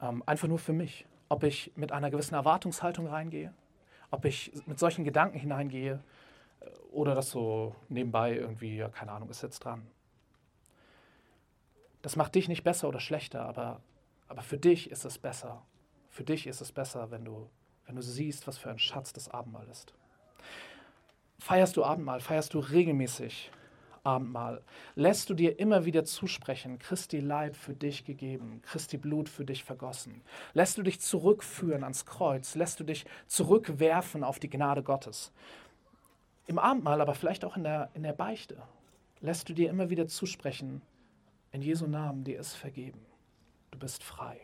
Ähm, 0.00 0.22
einfach 0.26 0.48
nur 0.48 0.58
für 0.58 0.72
mich. 0.72 1.06
Ob 1.28 1.42
ich 1.42 1.72
mit 1.76 1.92
einer 1.92 2.10
gewissen 2.10 2.34
Erwartungshaltung 2.34 3.06
reingehe, 3.06 3.52
ob 4.10 4.24
ich 4.24 4.52
mit 4.66 4.78
solchen 4.78 5.04
Gedanken 5.04 5.38
hineingehe 5.38 6.02
äh, 6.60 6.68
oder 6.92 7.14
das 7.14 7.30
so 7.30 7.74
nebenbei 7.88 8.34
irgendwie, 8.34 8.76
ja, 8.76 8.88
keine 8.88 9.12
Ahnung, 9.12 9.28
ist 9.28 9.42
jetzt 9.42 9.60
dran. 9.60 9.86
Das 12.02 12.16
macht 12.16 12.34
dich 12.34 12.48
nicht 12.48 12.62
besser 12.62 12.88
oder 12.88 13.00
schlechter, 13.00 13.42
aber, 13.42 13.80
aber 14.28 14.42
für 14.42 14.58
dich 14.58 14.90
ist 14.90 15.04
es 15.04 15.18
besser. 15.18 15.62
Für 16.10 16.24
dich 16.24 16.46
ist 16.46 16.60
es 16.60 16.72
besser, 16.72 17.10
wenn 17.10 17.24
du, 17.24 17.48
wenn 17.86 17.96
du 17.96 18.02
siehst, 18.02 18.46
was 18.46 18.58
für 18.58 18.70
ein 18.70 18.78
Schatz 18.78 19.12
das 19.12 19.28
Abendmahl 19.28 19.66
ist. 19.68 19.92
Feierst 21.38 21.76
du 21.76 21.84
Abendmahl? 21.84 22.20
Feierst 22.20 22.54
du 22.54 22.60
regelmäßig 22.60 23.50
Abendmahl? 24.06 24.62
Lässt 24.94 25.28
du 25.28 25.34
dir 25.34 25.58
immer 25.58 25.84
wieder 25.84 26.04
zusprechen, 26.04 26.78
Christi 26.78 27.18
Leib 27.18 27.56
für 27.56 27.74
dich 27.74 28.04
gegeben, 28.04 28.62
Christi 28.62 28.96
Blut 28.96 29.28
für 29.28 29.44
dich 29.44 29.64
vergossen? 29.64 30.22
Lässt 30.54 30.78
du 30.78 30.82
dich 30.82 31.00
zurückführen 31.00 31.82
ans 31.82 32.06
Kreuz? 32.06 32.54
Lässt 32.54 32.78
du 32.78 32.84
dich 32.84 33.04
zurückwerfen 33.26 34.22
auf 34.22 34.38
die 34.38 34.48
Gnade 34.48 34.82
Gottes? 34.82 35.32
Im 36.46 36.58
Abendmahl, 36.60 37.00
aber 37.00 37.14
vielleicht 37.14 37.44
auch 37.44 37.56
in 37.56 37.64
der, 37.64 37.90
in 37.94 38.04
der 38.04 38.12
Beichte, 38.12 38.56
lässt 39.20 39.48
du 39.48 39.52
dir 39.52 39.68
immer 39.68 39.90
wieder 39.90 40.06
zusprechen, 40.06 40.82
in 41.50 41.60
Jesu 41.60 41.86
Namen 41.86 42.22
dir 42.22 42.38
ist 42.38 42.54
vergeben. 42.54 43.04
Du 43.72 43.78
bist 43.78 44.04
frei. 44.04 44.38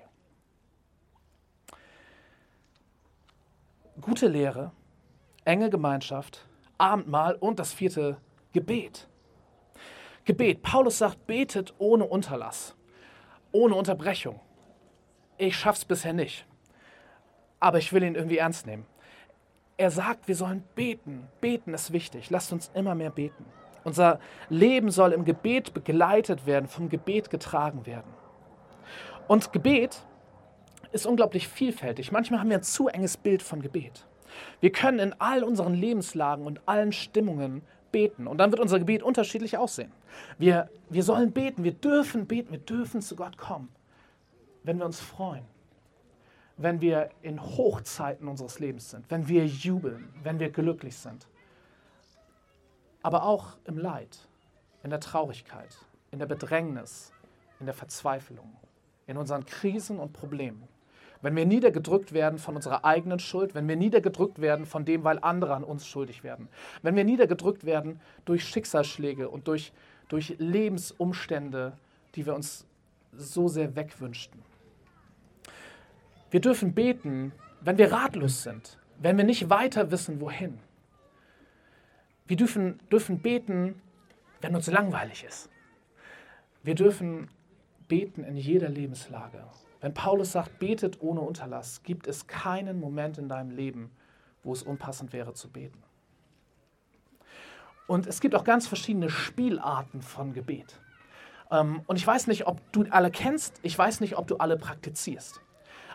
Gute 4.01 4.27
Lehre, 4.27 4.73
enge 5.45 5.71
Gemeinschaft, 5.71 6.47
Abendmahl 6.79 7.37
und 7.37 7.61
das 7.61 7.73
vierte 7.73 8.17
Gebet. 8.53 9.07
Gebet. 10.25 10.63
Paulus 10.63 10.99
sagt, 10.99 11.27
betet 11.27 11.75
ohne 11.79 12.05
Unterlass, 12.05 12.77
ohne 13.51 13.75
Unterbrechung. 13.75 14.41
Ich 15.39 15.57
schaff's 15.57 15.85
bisher 15.85 16.13
nicht, 16.13 16.47
aber 17.59 17.79
ich 17.79 17.93
will 17.93 18.03
ihn 18.03 18.15
irgendwie 18.15 18.39
ernst 18.39 18.67
nehmen. 18.67 18.87
Er 19.77 19.91
sagt, 19.91 20.29
wir 20.29 20.37
sollen 20.37 20.63
beten. 20.75 21.27
Beten 21.41 21.75
ist 21.75 21.93
wichtig. 21.93 22.31
Lasst 22.31 22.53
uns 22.53 22.71
immer 22.75 22.95
mehr 22.95 23.11
beten. 23.11 23.45
Unser 23.85 24.21
Leben 24.49 24.91
soll 24.91 25.13
im 25.13 25.25
Gebet 25.25 25.75
begleitet 25.75 26.47
werden, 26.47 26.69
vom 26.69 26.89
Gebet 26.89 27.31
getragen 27.31 27.85
werden. 27.85 28.13
Und 29.27 29.53
Gebet 29.53 30.05
ist 30.93 31.07
unglaublich 31.07 31.49
vielfältig. 31.49 32.13
Manchmal 32.13 32.41
haben 32.41 32.51
wir 32.51 32.59
ein 32.59 32.63
zu 32.63 32.89
enges 32.89 33.17
Bild 33.17 33.43
von 33.43 33.61
Gebet. 33.63 34.07
Wir 34.61 34.71
können 34.71 34.99
in 34.99 35.15
all 35.19 35.43
unseren 35.43 35.75
Lebenslagen 35.75 36.47
und 36.47 36.61
allen 36.67 36.93
Stimmungen 36.93 37.63
beten. 37.93 38.27
Und 38.27 38.39
dann 38.39 38.51
wird 38.51 38.61
unser 38.61 38.79
Gebet 38.79 39.03
unterschiedlich 39.03 39.59
aussehen. 39.59 39.93
Wir, 40.39 40.69
wir 40.91 41.03
sollen 41.03 41.33
beten, 41.33 41.63
wir 41.63 41.73
dürfen 41.73 42.27
beten, 42.27 42.53
wir 42.53 42.59
dürfen 42.59 43.03
zu 43.03 43.15
Gott 43.15 43.37
kommen, 43.37 43.69
wenn 44.65 44.79
wir 44.79 44.87
uns 44.87 45.01
freuen, 45.01 45.45
wenn 46.57 46.81
wir 46.81 47.11
in 47.23 47.41
Hochzeiten 47.41 48.27
unseres 48.27 48.59
Lebens 48.59 48.91
sind, 48.91 49.11
wenn 49.11 49.29
wir 49.29 49.47
jubeln, 49.47 50.09
wenn 50.23 50.41
wir 50.41 50.51
glücklich 50.51 50.97
sind. 50.97 51.29
Aber 53.03 53.25
auch 53.25 53.57
im 53.65 53.79
Leid, 53.79 54.19
in 54.83 54.91
der 54.91 55.01
Traurigkeit, 55.01 55.77
in 56.11 56.19
der 56.19 56.27
Bedrängnis, 56.27 57.13
in 57.61 57.67
der 57.67 57.75
Verzweiflung, 57.75 58.57
in 59.07 59.17
unseren 59.17 59.45
Krisen 59.45 59.99
und 59.99 60.13
Problemen 60.13 60.69
wenn 61.23 61.37
wir 61.37 61.47
niedergedrückt 61.47 62.13
werden 62.13 62.39
von 62.39 62.57
unserer 62.57 62.85
eigenen 62.85 63.21
Schuld, 63.21 63.55
wenn 63.55 63.69
wir 63.69 63.77
niedergedrückt 63.77 64.41
werden 64.41 64.67
von 64.67 64.85
dem, 64.85 65.05
weil 65.05 65.19
andere 65.23 65.55
an 65.55 65.65
uns 65.65 65.87
schuldig 65.87 66.25
werden, 66.25 66.49
wenn 66.83 66.97
wir 66.97 67.05
niedergedrückt 67.05 67.65
werden 67.65 68.01
durch 68.25 68.45
Schicksalsschläge 68.45 69.29
und 69.29 69.49
durch, 69.49 69.73
durch 70.09 70.35
Lebensumstände, 70.39 71.73
die 72.17 72.27
wir 72.27 72.35
uns 72.35 72.67
so 73.13 73.49
sehr 73.49 73.77
wegwünschten. 73.77 74.43
Wir 76.31 76.41
dürfen 76.41 76.75
beten, 76.75 77.33
wenn 77.61 77.79
wir 77.79 77.93
ratlos 77.93 78.43
sind, 78.43 78.79
wenn 78.99 79.17
wir 79.17 79.25
nicht 79.25 79.49
weiter 79.49 79.91
wissen, 79.91 80.21
wohin. 80.21 80.59
Wir 82.27 82.37
dürfen, 82.37 82.81
dürfen 82.91 83.21
beten, 83.21 83.81
wenn 84.41 84.55
uns 84.55 84.67
langweilig 84.67 85.25
ist. 85.25 85.51
Wir 86.63 86.75
dürfen 86.75 87.29
beten 87.89 88.25
in 88.25 88.37
jeder 88.37 88.69
Lebenslage. 88.69 89.45
Wenn 89.83 89.95
Paulus 89.95 90.33
sagt, 90.33 90.61
betet 90.61 91.03
ohne 91.03 91.21
Unterlass, 91.21 91.83
gibt 91.83 92.07
es 92.07 92.29
keinen 92.29 92.79
Moment 92.79 93.19
in 93.19 93.29
deinem 93.29 93.51
Leben, 93.51 93.91
wo 94.45 94.53
es 94.53 94.63
unpassend 94.63 95.13
wäre 95.13 95.35
zu 95.35 95.51
beten. 95.51 95.83
Und 97.89 98.07
es 98.07 98.21
gibt 98.21 98.37
auch 98.37 98.45
ganz 98.45 98.69
verschiedene 98.69 99.11
Spielarten 99.11 100.01
von 100.01 100.33
Gebet. 100.33 100.79
Ähm, 101.51 101.83
und 101.87 101.97
ich 101.97 102.07
weiß 102.07 102.29
nicht, 102.29 102.47
ob 102.47 102.61
du 102.71 102.85
alle 102.91 103.11
kennst, 103.11 103.59
ich 103.63 103.77
weiß 103.77 104.01
nicht, 104.01 104.17
ob 104.17 104.29
du 104.29 104.37
alle 104.37 104.57
praktizierst. 104.57 105.41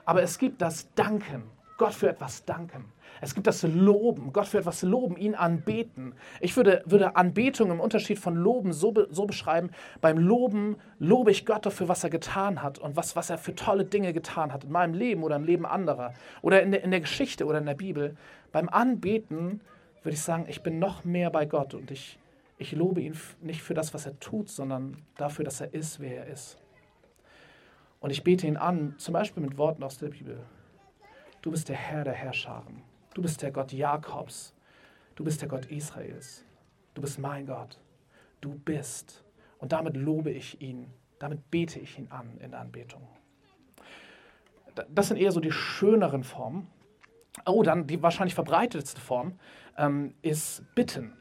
Aber 0.03 0.21
es 0.21 0.37
gibt 0.37 0.61
das 0.61 0.93
Danken, 0.95 1.43
Gott 1.77 1.93
für 1.93 2.09
etwas 2.09 2.43
danken. 2.43 2.91
Es 3.21 3.33
gibt 3.33 3.47
das 3.47 3.63
Loben, 3.63 4.31
Gott 4.33 4.47
für 4.47 4.59
etwas 4.59 4.81
loben, 4.81 5.17
ihn 5.17 5.35
anbeten. 5.35 6.13
Ich 6.39 6.55
würde, 6.55 6.83
würde 6.85 7.15
Anbetung 7.15 7.71
im 7.71 7.79
Unterschied 7.79 8.19
von 8.19 8.35
Loben 8.35 8.73
so, 8.73 8.93
so 9.09 9.25
beschreiben, 9.25 9.71
beim 10.01 10.17
Loben 10.17 10.77
lobe 10.99 11.31
ich 11.31 11.45
Gott 11.45 11.65
dafür, 11.65 11.87
was 11.87 12.03
er 12.03 12.09
getan 12.09 12.61
hat 12.61 12.79
und 12.79 12.95
was, 12.95 13.15
was 13.15 13.29
er 13.29 13.37
für 13.37 13.55
tolle 13.55 13.85
Dinge 13.85 14.13
getan 14.13 14.53
hat 14.53 14.63
in 14.63 14.71
meinem 14.71 14.93
Leben 14.93 15.23
oder 15.23 15.35
im 15.35 15.43
Leben 15.43 15.65
anderer 15.65 16.13
oder 16.41 16.61
in 16.61 16.71
der, 16.71 16.83
in 16.83 16.91
der 16.91 17.01
Geschichte 17.01 17.45
oder 17.45 17.59
in 17.59 17.65
der 17.65 17.75
Bibel. 17.75 18.15
Beim 18.51 18.69
Anbeten 18.69 19.61
würde 20.03 20.15
ich 20.15 20.21
sagen, 20.21 20.45
ich 20.47 20.61
bin 20.61 20.79
noch 20.79 21.03
mehr 21.03 21.29
bei 21.29 21.45
Gott 21.45 21.73
und 21.73 21.91
ich, 21.91 22.19
ich 22.57 22.71
lobe 22.71 23.01
ihn 23.01 23.17
nicht 23.41 23.61
für 23.61 23.73
das, 23.73 23.93
was 23.93 24.05
er 24.05 24.19
tut, 24.19 24.49
sondern 24.49 24.97
dafür, 25.17 25.45
dass 25.45 25.61
er 25.61 25.73
ist, 25.73 25.99
wer 25.99 26.25
er 26.25 26.27
ist. 26.27 26.57
Und 27.99 28.11
ich 28.11 28.23
bete 28.23 28.47
ihn 28.47 28.57
an, 28.57 28.95
zum 28.97 29.13
Beispiel 29.13 29.43
mit 29.43 29.57
Worten 29.57 29.83
aus 29.83 29.97
der 29.97 30.09
Bibel. 30.09 30.39
Du 31.41 31.51
bist 31.51 31.69
der 31.69 31.75
Herr 31.75 32.03
der 32.03 32.13
Herrscharen. 32.13 32.83
Du 33.17 33.23
bist 33.23 33.41
der 33.41 33.49
Gott 33.49 33.73
Jakobs. 33.73 34.53
Du 35.15 35.23
bist 35.23 35.41
der 35.41 35.49
Gott 35.49 35.65
Israels. 35.71 36.45
Du 36.93 37.01
bist 37.01 37.17
mein 37.17 37.47
Gott. 37.47 37.81
Du 38.41 38.53
bist. 38.53 39.23
Und 39.57 39.71
damit 39.71 39.97
lobe 39.97 40.29
ich 40.29 40.61
ihn. 40.61 40.93
Damit 41.17 41.49
bete 41.49 41.79
ich 41.79 41.97
ihn 41.97 42.11
an 42.11 42.37
in 42.37 42.51
der 42.51 42.59
Anbetung. 42.59 43.01
Das 44.89 45.07
sind 45.07 45.17
eher 45.17 45.31
so 45.31 45.39
die 45.39 45.51
schöneren 45.51 46.23
Formen. 46.23 46.67
Oh, 47.47 47.63
dann 47.63 47.87
die 47.87 48.03
wahrscheinlich 48.03 48.35
verbreitetste 48.35 49.01
Form 49.01 49.39
ähm, 49.79 50.13
ist 50.21 50.63
Bitten. 50.75 51.13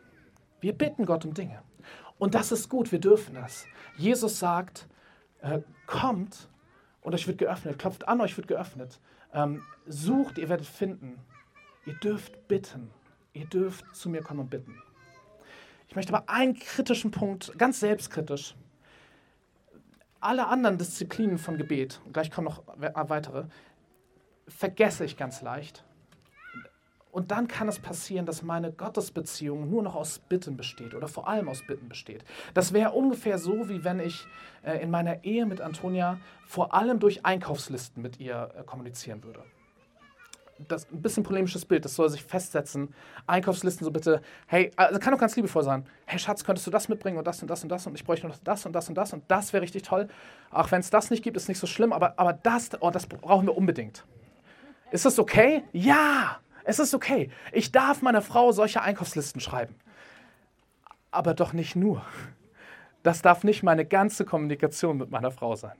Wir 0.61 0.75
bitten 0.75 1.07
Gott 1.07 1.25
um 1.25 1.33
Dinge. 1.33 1.63
Und 2.19 2.35
das 2.35 2.53
ist 2.53 2.69
gut, 2.69 2.93
wir 2.93 3.01
dürfen 3.01 3.37
das. 3.37 3.65
Jesus 3.97 4.39
sagt, 4.39 4.87
äh, 5.41 5.61
kommt 5.87 6.51
und 7.01 7.15
euch 7.15 7.27
wird 7.27 7.39
geöffnet, 7.39 7.79
klopft 7.79 8.07
an, 8.07 8.21
euch 8.21 8.37
wird 8.37 8.49
geöffnet. 8.49 9.01
Ähm, 9.33 9.63
sucht, 9.87 10.37
ihr 10.37 10.51
werdet 10.51 10.67
finden. 10.67 11.25
Ihr 11.87 11.94
dürft 11.94 12.49
bitten. 12.49 12.90
Ihr 13.33 13.46
dürft 13.46 13.94
zu 13.94 14.09
mir 14.09 14.20
kommen 14.20 14.40
und 14.40 14.51
bitten. 14.51 14.77
Ich 15.88 15.94
möchte 15.94 16.12
aber 16.12 16.29
einen 16.29 16.59
kritischen 16.59 17.12
Punkt, 17.12 17.57
ganz 17.57 17.81
selbstkritisch. 17.81 18.57
Alle 20.20 20.49
anderen 20.49 20.79
Disziplinen 20.79 21.38
von 21.38 21.57
Gebet, 21.57 22.01
gleich 22.12 22.31
kommen 22.33 22.46
noch 22.46 22.64
weitere, 22.77 23.44
vergesse 24.49 25.05
ich 25.05 25.16
ganz 25.16 25.42
leicht. 25.42 25.85
Und 27.12 27.31
dann 27.31 27.46
kann 27.46 27.68
es 27.68 27.79
passieren, 27.79 28.27
dass 28.27 28.42
meine 28.42 28.72
Gottesbeziehung 28.72 29.70
nur 29.70 29.83
noch 29.83 29.94
aus 29.94 30.18
Bitten 30.18 30.57
besteht 30.57 30.92
oder 30.92 31.09
vor 31.09 31.29
allem 31.29 31.49
aus 31.49 31.64
Bitten 31.66 31.88
besteht. 31.88 32.25
Das 32.53 32.72
wäre 32.72 32.90
ungefähr 32.90 33.38
so, 33.38 33.68
wie 33.68 33.85
wenn 33.85 34.01
ich 34.01 34.27
äh, 34.64 34.83
in 34.83 34.90
meiner 34.90 35.25
Ehe 35.25 35.46
mit 35.46 35.61
Antonia 35.61 36.18
vor 36.46 36.75
allem 36.75 36.99
durch 36.99 37.25
Einkaufslisten 37.25 38.03
mit 38.03 38.18
ihr 38.18 38.53
äh, 38.59 38.64
kommunizieren 38.64 39.22
würde 39.22 39.44
das 40.59 40.90
ein 40.90 41.03
bisschen 41.03 41.23
polemisches 41.23 41.64
Bild, 41.64 41.85
das 41.85 41.95
soll 41.95 42.09
sich 42.09 42.23
festsetzen. 42.23 42.95
Einkaufslisten 43.27 43.85
so 43.85 43.90
bitte, 43.90 44.23
hey, 44.47 44.71
also 44.77 44.99
kann 44.99 45.12
doch 45.12 45.21
ganz 45.21 45.37
liebevoll 45.37 45.62
sein. 45.62 45.87
Hey 46.07 46.19
Schatz, 46.19 46.45
könntest 46.45 46.66
du 46.66 46.71
das 46.71 46.88
mitbringen 46.88 47.19
und 47.19 47.27
das 47.27 47.42
und 47.42 47.49
das 47.49 47.62
und 47.62 47.69
das 47.69 47.87
und 47.87 47.95
ich 47.95 48.05
bräuchte 48.05 48.27
noch 48.27 48.38
das 48.42 48.66
und 48.66 48.73
das 48.73 48.88
und 48.88 48.95
das 48.95 49.12
und 49.12 49.25
das 49.29 49.53
wäre 49.53 49.62
richtig 49.62 49.83
toll. 49.83 50.09
Auch 50.51 50.71
wenn 50.71 50.81
es 50.81 50.90
das 50.90 51.11
nicht 51.11 51.23
gibt, 51.23 51.37
ist 51.37 51.49
nicht 51.49 51.59
so 51.59 51.66
schlimm, 51.66 51.92
aber, 51.92 52.19
aber 52.19 52.33
das, 52.33 52.71
oh, 52.81 52.90
das 52.90 53.07
brauchen 53.07 53.47
wir 53.47 53.57
unbedingt. 53.57 54.05
Ist 54.90 55.05
das 55.05 55.19
okay? 55.19 55.64
Ja, 55.73 56.40
es 56.64 56.79
ist 56.79 56.95
okay. 56.95 57.31
Ich 57.53 57.73
darf 57.73 58.03
meiner 58.03 58.23
Frau 58.23 58.53
solche 58.53 58.83
Einkaufslisten 58.83 59.40
schreiben. 59.40 59.75
Aber 61.11 61.35
doch 61.35 61.53
nicht 61.53 61.77
nur. 61.77 62.03
Das 63.03 63.23
darf 63.23 63.45
nicht 63.45 63.62
meine 63.62 63.85
ganze 63.85 64.25
Kommunikation 64.25 64.99
mit 64.99 65.11
meiner 65.11 65.31
Frau 65.31 65.55
sein. 65.55 65.77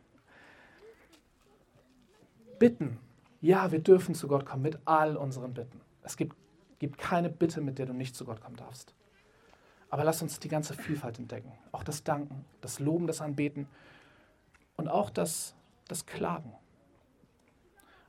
Bitten 2.59 2.99
ja, 3.41 3.71
wir 3.71 3.81
dürfen 3.81 4.15
zu 4.15 4.29
Gott 4.29 4.47
kommen 4.47 4.63
mit 4.63 4.79
all 4.85 5.17
unseren 5.17 5.55
Bitten. 5.55 5.81
Es 6.03 6.17
gibt, 6.17 6.37
gibt 6.79 6.99
keine 6.99 7.29
Bitte, 7.29 7.61
mit 7.61 7.79
der 7.79 7.87
du 7.87 7.93
nicht 7.93 8.17
zu 8.17 8.25
Gott 8.25 8.41
kommen 8.41 8.57
darfst. 8.57 8.95
Aber 9.91 10.05
lass 10.05 10.23
uns 10.23 10.41
die 10.41 10.49
ganze 10.49 10.75
Vielfalt 10.75 11.19
entdecken. 11.19 11.53
Auch 11.73 11.85
das 11.85 12.03
Danken, 12.03 12.45
das 12.61 12.81
Loben, 12.81 13.07
das 13.07 13.21
Anbeten 13.21 13.69
und 14.77 14.89
auch 14.89 15.11
das, 15.11 15.55
das 15.89 16.07
Klagen. 16.07 16.53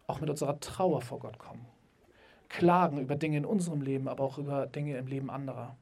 Auch 0.08 0.22
mit 0.22 0.30
unserer 0.30 0.60
Trauer 0.60 1.02
vor 1.02 1.20
Gott 1.20 1.38
kommen. 1.38 1.66
Klagen 2.50 3.00
über 3.00 3.16
Dinge 3.16 3.38
in 3.38 3.46
unserem 3.46 3.82
Leben, 3.82 4.08
aber 4.08 4.24
auch 4.24 4.38
über 4.38 4.68
Dinge 4.68 4.98
im 4.98 5.08
Leben 5.08 5.30
anderer. 5.30 5.76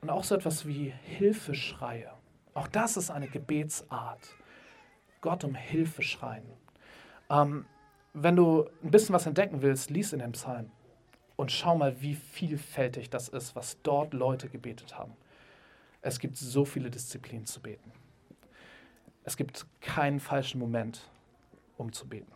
Und 0.00 0.10
auch 0.10 0.24
so 0.24 0.34
etwas 0.34 0.66
wie 0.66 0.92
Hilfeschreie. 1.02 2.10
Auch 2.54 2.68
das 2.68 2.96
ist 2.96 3.10
eine 3.10 3.28
Gebetsart. 3.28 4.34
Gott 5.20 5.44
um 5.44 5.54
Hilfe 5.54 6.02
schreien. 6.02 6.46
Ähm, 7.28 7.66
wenn 8.18 8.34
du 8.34 8.66
ein 8.82 8.90
bisschen 8.90 9.14
was 9.14 9.26
entdecken 9.26 9.60
willst, 9.60 9.90
lies 9.90 10.14
in 10.14 10.20
dem 10.20 10.32
Psalm 10.32 10.70
und 11.36 11.52
schau 11.52 11.76
mal, 11.76 12.00
wie 12.00 12.14
vielfältig 12.14 13.10
das 13.10 13.28
ist, 13.28 13.54
was 13.54 13.76
dort 13.82 14.14
Leute 14.14 14.48
gebetet 14.48 14.96
haben. 14.96 15.12
Es 16.00 16.18
gibt 16.18 16.38
so 16.38 16.64
viele 16.64 16.90
Disziplinen 16.90 17.44
zu 17.44 17.60
beten. 17.60 17.92
Es 19.24 19.36
gibt 19.36 19.66
keinen 19.82 20.18
falschen 20.18 20.58
Moment, 20.58 21.10
um 21.76 21.92
zu 21.92 22.08
beten. 22.08 22.32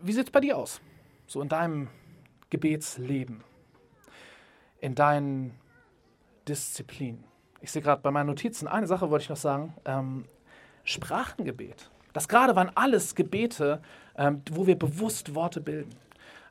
Wie 0.00 0.12
sieht 0.12 0.26
es 0.26 0.32
bei 0.32 0.40
dir 0.40 0.56
aus? 0.56 0.80
So 1.28 1.40
in 1.42 1.48
deinem 1.48 1.90
Gebetsleben, 2.50 3.44
in 4.80 4.96
deinen 4.96 5.54
Disziplinen. 6.48 7.22
Ich 7.60 7.70
sehe 7.70 7.82
gerade 7.82 8.02
bei 8.02 8.10
meinen 8.10 8.26
Notizen, 8.26 8.66
eine 8.66 8.88
Sache 8.88 9.10
wollte 9.10 9.24
ich 9.24 9.28
noch 9.28 9.36
sagen. 9.36 9.74
Ähm, 9.84 10.24
Sprachengebet. 10.88 11.90
Das 12.14 12.28
gerade 12.28 12.56
waren 12.56 12.70
alles 12.74 13.14
Gebete, 13.14 13.80
ähm, 14.16 14.40
wo 14.50 14.66
wir 14.66 14.78
bewusst 14.78 15.34
Worte 15.34 15.60
bilden. 15.60 15.94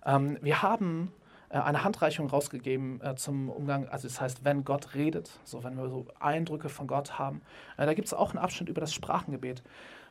Ähm, 0.06 0.38
wir 0.42 0.62
haben 0.62 1.12
äh, 1.50 1.58
eine 1.58 1.84
Handreichung 1.84 2.28
rausgegeben 2.28 3.02
äh, 3.02 3.16
zum 3.16 3.50
Umgang, 3.50 3.88
also 3.90 4.08
das 4.08 4.22
heißt, 4.22 4.46
wenn 4.46 4.64
Gott 4.64 4.94
redet, 4.94 5.40
so 5.44 5.64
wenn 5.64 5.76
wir 5.76 5.90
so 5.90 6.06
Eindrücke 6.20 6.70
von 6.70 6.86
Gott 6.86 7.18
haben. 7.18 7.42
Äh, 7.78 7.88
da 7.88 7.96
gibt 7.96 8.08
es 8.08 8.14
auch 8.14 8.30
einen 8.30 8.38
Abschnitt 8.38 8.70
über 8.70 8.80
das 8.80 8.94
Sprachengebet. 8.94 9.64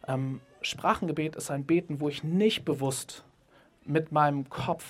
Ähm, 0.09 0.41
Sprachengebet 0.61 1.37
ist 1.37 1.53
ein 1.53 1.65
Beten, 1.65 2.01
wo 2.01 2.09
ich 2.09 2.25
nicht 2.25 2.65
bewusst 2.65 3.25
mit 3.85 4.11
meinem 4.11 4.49
Kopf 4.51 4.85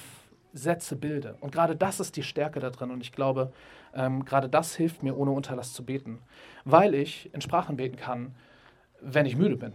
Sätze 0.54 0.96
bilde. 0.96 1.36
Und 1.40 1.52
gerade 1.52 1.76
das 1.76 2.00
ist 2.00 2.16
die 2.16 2.22
Stärke 2.22 2.60
da 2.60 2.70
drin. 2.70 2.90
Und 2.90 3.02
ich 3.02 3.12
glaube, 3.12 3.52
ähm, 3.94 4.24
gerade 4.24 4.48
das 4.48 4.74
hilft 4.74 5.02
mir, 5.02 5.14
ohne 5.14 5.32
Unterlass 5.32 5.74
zu 5.74 5.84
beten. 5.84 6.20
Weil 6.64 6.94
ich 6.94 7.28
in 7.34 7.42
Sprachen 7.42 7.76
beten 7.76 7.96
kann, 7.96 8.34
wenn 9.00 9.26
ich 9.26 9.36
müde 9.36 9.56
bin. 9.56 9.72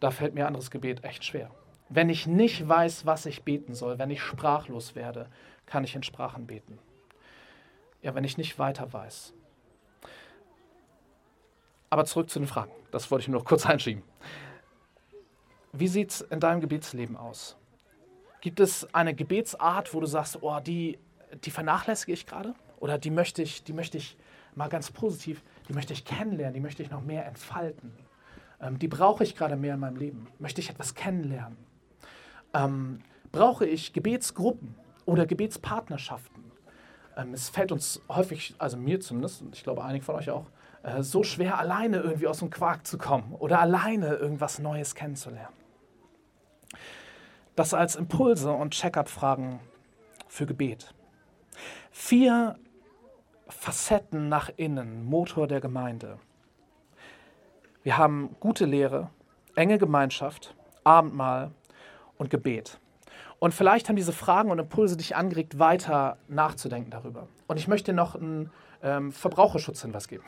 Da 0.00 0.10
fällt 0.10 0.34
mir 0.34 0.46
anderes 0.46 0.70
Gebet 0.70 1.04
echt 1.04 1.24
schwer. 1.24 1.50
Wenn 1.88 2.08
ich 2.08 2.26
nicht 2.26 2.66
weiß, 2.66 3.06
was 3.06 3.26
ich 3.26 3.42
beten 3.42 3.74
soll, 3.74 3.98
wenn 3.98 4.10
ich 4.10 4.22
sprachlos 4.22 4.94
werde, 4.94 5.28
kann 5.66 5.84
ich 5.84 5.94
in 5.94 6.02
Sprachen 6.02 6.46
beten. 6.46 6.78
Ja, 8.00 8.14
wenn 8.14 8.24
ich 8.24 8.38
nicht 8.38 8.58
weiter 8.58 8.92
weiß. 8.92 9.34
Aber 11.90 12.04
zurück 12.04 12.30
zu 12.30 12.38
den 12.38 12.48
Fragen. 12.48 12.72
Das 12.90 13.10
wollte 13.10 13.22
ich 13.22 13.28
nur 13.28 13.40
noch 13.40 13.46
kurz 13.46 13.66
einschieben. 13.66 14.02
Wie 15.72 15.88
sieht 15.88 16.10
es 16.10 16.20
in 16.22 16.40
deinem 16.40 16.60
Gebetsleben 16.60 17.16
aus? 17.16 17.56
Gibt 18.40 18.60
es 18.60 18.92
eine 18.94 19.14
Gebetsart, 19.14 19.94
wo 19.94 20.00
du 20.00 20.06
sagst, 20.06 20.42
oh, 20.42 20.58
die, 20.58 20.98
die 21.44 21.50
vernachlässige 21.50 22.12
ich 22.12 22.26
gerade? 22.26 22.54
Oder 22.80 22.98
die 22.98 23.10
möchte 23.10 23.42
ich, 23.42 23.62
die 23.62 23.72
möchte 23.72 23.98
ich 23.98 24.16
mal 24.54 24.68
ganz 24.68 24.90
positiv, 24.90 25.42
die 25.68 25.72
möchte 25.72 25.92
ich 25.92 26.04
kennenlernen, 26.04 26.54
die 26.54 26.60
möchte 26.60 26.82
ich 26.82 26.90
noch 26.90 27.02
mehr 27.02 27.24
entfalten? 27.26 27.92
Ähm, 28.62 28.78
die 28.78 28.88
brauche 28.88 29.24
ich 29.24 29.36
gerade 29.36 29.56
mehr 29.56 29.74
in 29.74 29.80
meinem 29.80 29.96
Leben. 29.96 30.28
Möchte 30.38 30.60
ich 30.60 30.70
etwas 30.70 30.94
kennenlernen? 30.94 31.58
Ähm, 32.54 33.00
brauche 33.32 33.66
ich 33.66 33.92
Gebetsgruppen 33.92 34.74
oder 35.04 35.26
Gebetspartnerschaften? 35.26 36.44
Ähm, 37.16 37.34
es 37.34 37.48
fällt 37.48 37.72
uns 37.72 38.00
häufig, 38.08 38.54
also 38.58 38.76
mir 38.76 39.00
zumindest, 39.00 39.42
und 39.42 39.54
ich 39.54 39.64
glaube 39.64 39.84
einigen 39.84 40.04
von 40.04 40.14
euch 40.14 40.30
auch, 40.30 40.46
äh, 40.82 41.02
so 41.02 41.22
schwer, 41.22 41.58
alleine 41.58 41.98
irgendwie 41.98 42.28
aus 42.28 42.38
dem 42.38 42.50
Quark 42.50 42.86
zu 42.86 42.98
kommen 42.98 43.34
oder 43.34 43.60
alleine 43.60 44.14
irgendwas 44.14 44.58
Neues 44.58 44.94
kennenzulernen. 44.94 45.54
Das 47.56 47.74
als 47.74 47.96
Impulse 47.96 48.50
und 48.52 48.72
Check-up-Fragen 48.72 49.60
für 50.26 50.46
Gebet. 50.46 50.94
Vier 51.90 52.56
Facetten 53.48 54.30
nach 54.30 54.50
innen, 54.56 55.04
Motor 55.04 55.46
der 55.46 55.60
Gemeinde. 55.60 56.18
Wir 57.82 57.98
haben 57.98 58.36
gute 58.38 58.64
Lehre, 58.64 59.10
enge 59.56 59.76
Gemeinschaft, 59.78 60.54
Abendmahl 60.84 61.50
und 62.16 62.30
Gebet. 62.30 62.78
Und 63.40 63.52
vielleicht 63.52 63.88
haben 63.88 63.96
diese 63.96 64.12
Fragen 64.12 64.52
und 64.52 64.60
Impulse 64.60 64.96
dich 64.96 65.16
angeregt, 65.16 65.58
weiter 65.58 66.16
nachzudenken 66.28 66.92
darüber. 66.92 67.26
Und 67.48 67.56
ich 67.56 67.66
möchte 67.66 67.92
noch 67.92 68.14
einen 68.14 68.52
ähm, 68.84 69.10
Verbraucherschutzhinweis 69.10 70.06
geben. 70.06 70.22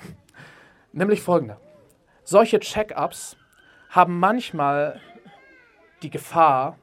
Nämlich 0.93 1.23
folgende. 1.23 1.57
Solche 2.25 2.59
Check-ups 2.59 3.37
haben 3.89 4.19
manchmal 4.19 5.01
die 6.03 6.11
Gefahr, 6.11 6.77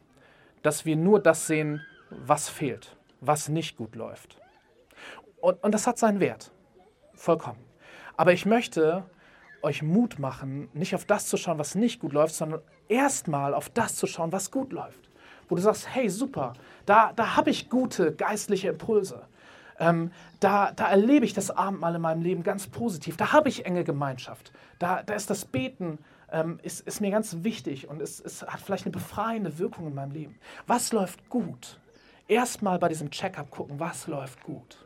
dass 0.62 0.86
wir 0.86 0.96
nur 0.96 1.20
das 1.20 1.48
sehen, 1.48 1.82
was 2.10 2.48
fehlt, 2.48 2.96
was 3.20 3.50
nicht 3.50 3.76
gut 3.76 3.98
läuft. 3.98 4.38
Und, 5.42 5.62
und 5.62 5.74
das 5.74 5.86
hat 5.86 5.98
seinen 5.98 6.22
Wert. 6.22 6.52
Vollkommen. 7.14 7.60
Aber 8.16 8.32
ich 8.32 8.46
möchte 8.46 9.04
euch 9.64 9.82
Mut 9.84 10.20
machen, 10.20 10.70
nicht 10.74 10.96
auf 10.96 11.06
das 11.06 11.28
zu 11.28 11.38
schauen, 11.38 11.60
was 11.60 11.76
nicht 11.76 12.00
gut 12.00 12.14
läuft, 12.14 12.36
sondern 12.36 12.62
erstmal 12.88 13.54
auf 13.54 13.70
das 13.70 13.96
zu 13.96 14.08
schauen, 14.08 14.32
was 14.32 14.52
gut 14.52 14.74
läuft. 14.74 15.10
Wo 15.50 15.56
du 15.56 15.62
sagst, 15.62 15.88
hey, 15.94 16.10
super, 16.10 16.54
da, 16.86 17.14
da 17.14 17.36
habe 17.36 17.50
ich 17.50 17.70
gute 17.70 18.14
geistliche 18.14 18.70
Impulse. 18.70 19.28
Ähm, 19.80 20.12
da, 20.40 20.72
da 20.72 20.90
erlebe 20.90 21.26
ich 21.26 21.34
das 21.34 21.52
Abendmahl 21.52 21.96
in 21.96 22.02
meinem 22.02 22.22
Leben 22.22 22.44
ganz 22.44 22.68
positiv. 22.68 23.18
Da 23.18 23.32
habe 23.32 23.50
ich 23.50 23.66
enge 23.66 23.84
Gemeinschaft. 23.84 24.52
Da, 24.80 25.04
da 25.04 25.14
ist 25.14 25.30
das 25.30 25.46
Beten, 25.46 25.98
ähm, 26.32 26.60
ist, 26.64 26.82
ist 26.82 27.02
mir 27.02 27.12
ganz 27.12 27.38
wichtig 27.42 27.90
und 27.90 28.02
es, 28.02 28.20
es 28.20 28.44
hat 28.44 28.62
vielleicht 28.62 28.86
eine 28.86 28.92
befreiende 28.92 29.58
Wirkung 29.60 29.88
in 29.88 29.96
meinem 29.96 30.12
Leben. 30.12 30.40
Was 30.68 30.94
läuft 30.94 31.30
gut? 31.30 31.80
Erstmal 32.28 32.80
bei 32.80 32.88
diesem 32.88 33.12
Checkup 33.12 33.52
gucken, 33.52 33.80
was 33.80 34.08
läuft 34.08 34.44
gut. 34.44 34.86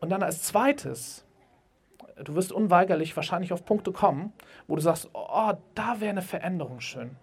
Und 0.00 0.08
dann 0.08 0.22
als 0.22 0.42
zweites 0.42 1.24
du 2.16 2.34
wirst 2.34 2.52
unweigerlich 2.52 3.16
wahrscheinlich 3.16 3.52
auf 3.52 3.64
Punkte 3.64 3.92
kommen, 3.92 4.32
wo 4.66 4.76
du 4.76 4.82
sagst, 4.82 5.10
oh, 5.12 5.52
da 5.74 6.00
wäre 6.00 6.10
eine 6.10 6.22
Veränderung 6.22 6.80
schön. 6.80 7.16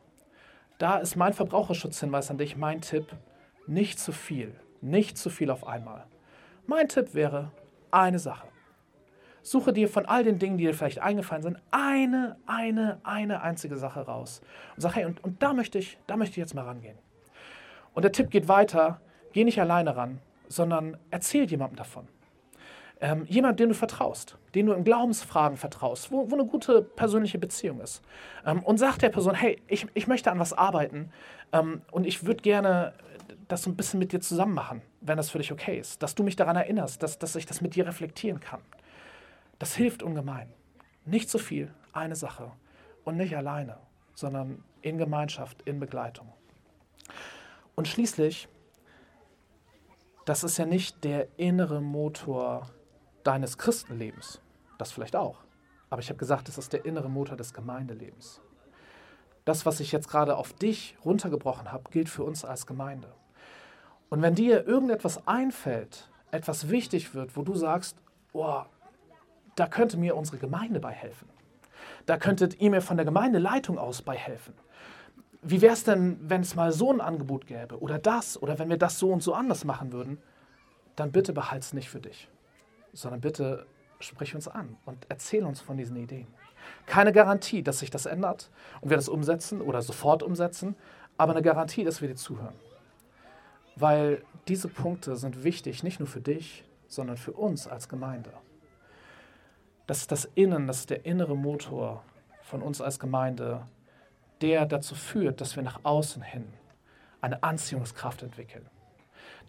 Da 0.78 0.97
ist 0.97 1.15
mein 1.15 1.34
Verbraucherschutzhinweis 1.34 2.32
an 2.32 2.38
dich, 2.38 2.56
mein 2.56 2.82
Tipp, 2.82 3.15
nicht 3.67 3.99
zu 3.99 4.12
viel, 4.12 4.56
nicht 4.82 5.17
zu 5.17 5.30
viel 5.30 5.52
auf 5.52 5.67
einmal. 5.67 6.06
Mein 6.65 6.88
Tipp 6.88 7.13
wäre 7.13 7.52
eine 7.91 8.19
Sache. 8.19 8.47
Suche 9.41 9.73
dir 9.73 9.89
von 9.89 10.06
all 10.06 10.23
den 10.23 10.39
Dingen, 10.39 10.58
die 10.58 10.65
dir 10.65 10.73
vielleicht 10.73 10.99
eingefallen 10.99 11.43
sind, 11.43 11.58
eine, 11.71 12.38
eine, 12.45 12.99
eine 13.04 13.41
einzige 13.41 13.78
Sache 13.78 14.02
raus. 14.02 14.41
Und 14.75 14.82
sag, 14.82 14.95
hey, 14.95 15.06
und, 15.06 15.23
und 15.23 15.41
da 15.41 15.54
möchte 15.54 15.78
ich, 15.78 15.97
da 16.08 16.17
möchte 16.17 16.34
ich 16.34 16.38
jetzt 16.38 16.56
mal 16.56 16.65
rangehen. 16.65 16.97
Und 17.94 18.04
der 18.04 18.12
Tipp 18.12 18.29
geht 18.29 18.48
weiter, 18.48 19.02
geh 19.33 19.44
nicht 19.44 19.60
alleine 19.60 19.96
ran, 19.96 20.19
sondern 20.48 20.98
erzähl 21.10 21.46
jemandem 21.46 21.77
davon. 21.77 22.08
Ähm, 23.02 23.25
jemand, 23.29 23.60
den 23.60 23.69
du 23.69 23.75
vertraust, 23.75 24.37
den 24.56 24.65
du 24.65 24.73
in 24.73 24.83
Glaubensfragen 24.83 25.58
vertraust, 25.58 26.12
wo, 26.12 26.29
wo 26.29 26.35
eine 26.35 26.45
gute 26.45 26.81
persönliche 26.81 27.39
Beziehung 27.39 27.79
ist. 27.79 28.02
Ähm, 28.45 28.62
und 28.63 28.77
sag 28.77 28.97
der 28.97 29.10
Person, 29.10 29.35
hey, 29.35 29.62
ich, 29.67 29.87
ich 29.93 30.08
möchte 30.08 30.31
an 30.31 30.39
was 30.39 30.52
arbeiten 30.52 31.12
ähm, 31.54 31.81
und 31.91 32.06
ich 32.06 32.25
würde 32.25 32.41
gerne 32.41 32.93
das 33.47 33.63
so 33.63 33.69
ein 33.69 33.77
bisschen 33.77 34.00
mit 34.00 34.12
dir 34.12 34.19
zusammen 34.19 34.54
machen, 34.54 34.81
wenn 35.02 35.17
das 35.17 35.29
für 35.29 35.37
dich 35.37 35.52
okay 35.52 35.79
ist. 35.79 36.04
Dass 36.04 36.13
du 36.13 36.23
mich 36.23 36.35
daran 36.35 36.58
erinnerst, 36.58 37.02
dass, 37.02 37.17
dass 37.17 37.35
ich 37.35 37.45
das 37.45 37.62
mit 37.62 37.75
dir 37.75 37.87
reflektieren 37.87 38.39
kann. 38.39 38.62
Das 39.60 39.75
hilft 39.75 40.04
ungemein. 40.04 40.50
Nicht 41.06 41.29
zu 41.29 41.37
viel, 41.37 41.73
eine 41.93 42.15
Sache. 42.15 42.52
Und 43.06 43.17
nicht 43.17 43.35
alleine, 43.35 43.77
sondern 44.13 44.63
in 44.81 44.97
Gemeinschaft, 44.97 45.62
in 45.63 45.79
Begleitung. 45.79 46.31
Und 47.75 47.87
schließlich, 47.87 48.50
das 50.25 50.43
ist 50.43 50.58
ja 50.58 50.65
nicht 50.65 51.04
der 51.04 51.27
innere 51.37 51.81
Motor 51.81 52.69
deines 53.23 53.57
Christenlebens. 53.57 54.41
Das 54.77 54.91
vielleicht 54.91 55.15
auch. 55.15 55.37
Aber 55.89 56.01
ich 56.01 56.09
habe 56.09 56.19
gesagt, 56.19 56.49
es 56.49 56.57
ist 56.57 56.73
der 56.73 56.85
innere 56.85 57.09
Motor 57.09 57.35
des 57.35 57.53
Gemeindelebens. 57.53 58.41
Das, 59.45 59.65
was 59.65 59.79
ich 59.79 59.91
jetzt 59.91 60.09
gerade 60.09 60.37
auf 60.37 60.53
dich 60.53 60.95
runtergebrochen 61.03 61.71
habe, 61.71 61.89
gilt 61.89 62.09
für 62.09 62.23
uns 62.23 62.45
als 62.45 62.67
Gemeinde. 62.67 63.11
Und 64.09 64.21
wenn 64.21 64.35
dir 64.35 64.67
irgendetwas 64.67 65.27
einfällt, 65.27 66.09
etwas 66.31 66.69
wichtig 66.69 67.13
wird, 67.13 67.35
wo 67.35 67.41
du 67.41 67.55
sagst, 67.55 67.97
oh, 68.33 68.61
da 69.55 69.67
könnte 69.67 69.97
mir 69.97 70.15
unsere 70.15 70.37
Gemeinde 70.37 70.79
bei 70.79 70.91
helfen. 70.91 71.27
Da 72.05 72.17
könntet 72.17 72.59
ihr 72.59 72.69
mir 72.69 72.81
von 72.81 72.97
der 72.97 73.05
Gemeindeleitung 73.05 73.77
aus 73.77 74.01
bei 74.01 74.15
helfen. 74.15 74.53
Wie 75.41 75.61
wäre 75.61 75.73
es 75.73 75.83
denn, 75.83 76.17
wenn 76.21 76.41
es 76.41 76.55
mal 76.55 76.71
so 76.71 76.91
ein 76.91 77.01
Angebot 77.01 77.47
gäbe 77.47 77.79
oder 77.79 77.97
das 77.97 78.41
oder 78.41 78.59
wenn 78.59 78.69
wir 78.69 78.77
das 78.77 78.99
so 78.99 79.11
und 79.11 79.23
so 79.23 79.33
anders 79.33 79.63
machen 79.63 79.91
würden? 79.91 80.17
Dann 80.95 81.11
bitte 81.11 81.33
behalte 81.33 81.65
es 81.65 81.73
nicht 81.73 81.89
für 81.89 82.01
dich, 82.01 82.27
sondern 82.94 83.21
bitte 83.21 83.65
sprich 84.00 84.35
uns 84.35 84.48
an 84.48 84.77
und 84.85 85.06
erzähl 85.10 85.46
uns 85.46 85.60
von 85.60 85.77
diesen 85.77 85.98
Ideen. 85.98 86.27
Keine 86.85 87.12
Garantie, 87.12 87.63
dass 87.63 87.79
sich 87.79 87.90
das 87.90 88.06
ändert 88.06 88.50
und 88.81 88.90
wir 88.90 88.98
das 88.98 89.10
umsetzen 89.10 89.62
oder 89.62 89.81
sofort 89.81 90.23
umsetzen, 90.23 90.75
aber 91.17 91.33
eine 91.33 91.42
Garantie, 91.42 91.83
dass 91.83 92.02
wir 92.02 92.08
dir 92.08 92.15
zuhören. 92.15 92.56
Weil 93.75 94.23
diese 94.48 94.67
Punkte 94.67 95.15
sind 95.15 95.44
wichtig, 95.44 95.83
nicht 95.83 96.00
nur 96.00 96.08
für 96.08 96.21
dich, 96.21 96.63
sondern 96.87 97.17
für 97.17 97.33
uns 97.33 97.67
als 97.67 97.87
Gemeinde. 97.90 98.31
Das 99.87 100.00
ist 100.00 100.12
das 100.12 100.25
Innen, 100.35 100.67
das 100.67 100.79
ist 100.79 100.90
der 100.90 101.06
innere 101.06 101.35
Motor 101.35 102.04
von 102.42 102.62
uns 102.62 102.81
als 102.81 103.00
Gemeinde, 103.00 103.67
der 104.42 104.65
dazu 104.65 104.96
führt, 104.96 105.42
dass 105.42 105.56
wir 105.56 105.63
nach 105.63 105.81
außen 105.83 106.21
hin 106.21 106.48
eine 107.21 107.44
Anziehungskraft 107.44 108.23
entwickeln. 108.23 108.69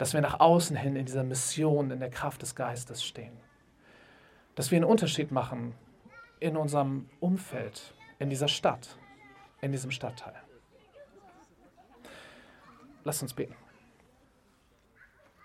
Dass 0.01 0.15
wir 0.15 0.21
nach 0.21 0.39
außen 0.39 0.75
hin 0.75 0.95
in 0.95 1.05
dieser 1.05 1.23
Mission, 1.23 1.91
in 1.91 1.99
der 1.99 2.09
Kraft 2.09 2.41
des 2.41 2.55
Geistes 2.55 3.03
stehen. 3.03 3.37
Dass 4.55 4.71
wir 4.71 4.77
einen 4.77 4.85
Unterschied 4.85 5.31
machen 5.31 5.75
in 6.39 6.57
unserem 6.57 7.07
Umfeld, 7.19 7.93
in 8.17 8.31
dieser 8.31 8.47
Stadt, 8.47 8.97
in 9.61 9.71
diesem 9.71 9.91
Stadtteil. 9.91 10.33
Lass 13.03 13.21
uns 13.21 13.35
beten. 13.35 13.53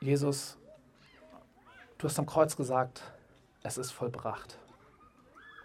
Jesus, 0.01 0.57
du 1.99 2.09
hast 2.09 2.19
am 2.19 2.25
Kreuz 2.25 2.57
gesagt, 2.57 3.03
es 3.63 3.77
ist 3.77 3.91
vollbracht. 3.91 4.59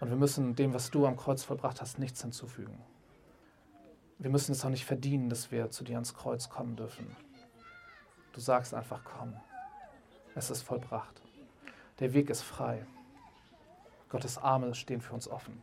Und 0.00 0.10
wir 0.10 0.18
müssen 0.18 0.54
dem, 0.54 0.74
was 0.74 0.90
du 0.90 1.06
am 1.06 1.16
Kreuz 1.16 1.42
vollbracht 1.42 1.80
hast, 1.80 1.98
nichts 1.98 2.20
hinzufügen. 2.20 2.78
Wir 4.18 4.28
müssen 4.28 4.52
es 4.52 4.62
auch 4.66 4.68
nicht 4.68 4.84
verdienen, 4.84 5.30
dass 5.30 5.50
wir 5.50 5.70
zu 5.70 5.82
dir 5.82 5.94
ans 5.94 6.12
Kreuz 6.12 6.50
kommen 6.50 6.76
dürfen. 6.76 7.16
Du 8.32 8.40
sagst 8.40 8.74
einfach, 8.74 9.00
komm. 9.04 9.34
Es 10.34 10.50
ist 10.50 10.62
vollbracht. 10.62 11.20
Der 12.00 12.14
Weg 12.14 12.30
ist 12.30 12.42
frei. 12.42 12.86
Gottes 14.08 14.38
Arme 14.38 14.74
stehen 14.74 15.00
für 15.00 15.14
uns 15.14 15.28
offen. 15.28 15.62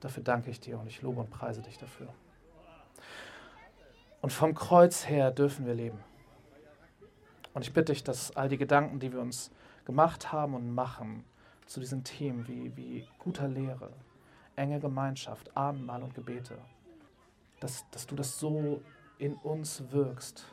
Dafür 0.00 0.22
danke 0.22 0.50
ich 0.50 0.60
dir 0.60 0.78
und 0.78 0.86
ich 0.86 1.02
lobe 1.02 1.20
und 1.20 1.30
preise 1.30 1.62
dich 1.62 1.78
dafür. 1.78 2.08
Und 4.20 4.32
vom 4.32 4.54
Kreuz 4.54 5.06
her 5.06 5.30
dürfen 5.30 5.66
wir 5.66 5.74
leben. 5.74 5.98
Und 7.54 7.62
ich 7.62 7.72
bitte 7.72 7.92
dich, 7.92 8.04
dass 8.04 8.36
all 8.36 8.48
die 8.48 8.58
Gedanken, 8.58 9.00
die 9.00 9.12
wir 9.12 9.20
uns 9.20 9.50
gemacht 9.84 10.32
haben 10.32 10.54
und 10.54 10.74
machen 10.74 11.24
zu 11.66 11.80
diesen 11.80 12.04
Themen 12.04 12.46
wie, 12.48 12.76
wie 12.76 13.08
guter 13.18 13.48
Lehre, 13.48 13.92
enge 14.56 14.80
Gemeinschaft, 14.80 15.56
Abendmahl 15.56 16.02
und 16.02 16.14
Gebete, 16.14 16.58
dass, 17.60 17.88
dass 17.90 18.06
du 18.06 18.14
das 18.14 18.38
so 18.38 18.82
in 19.18 19.34
uns 19.34 19.90
wirkst, 19.90 20.44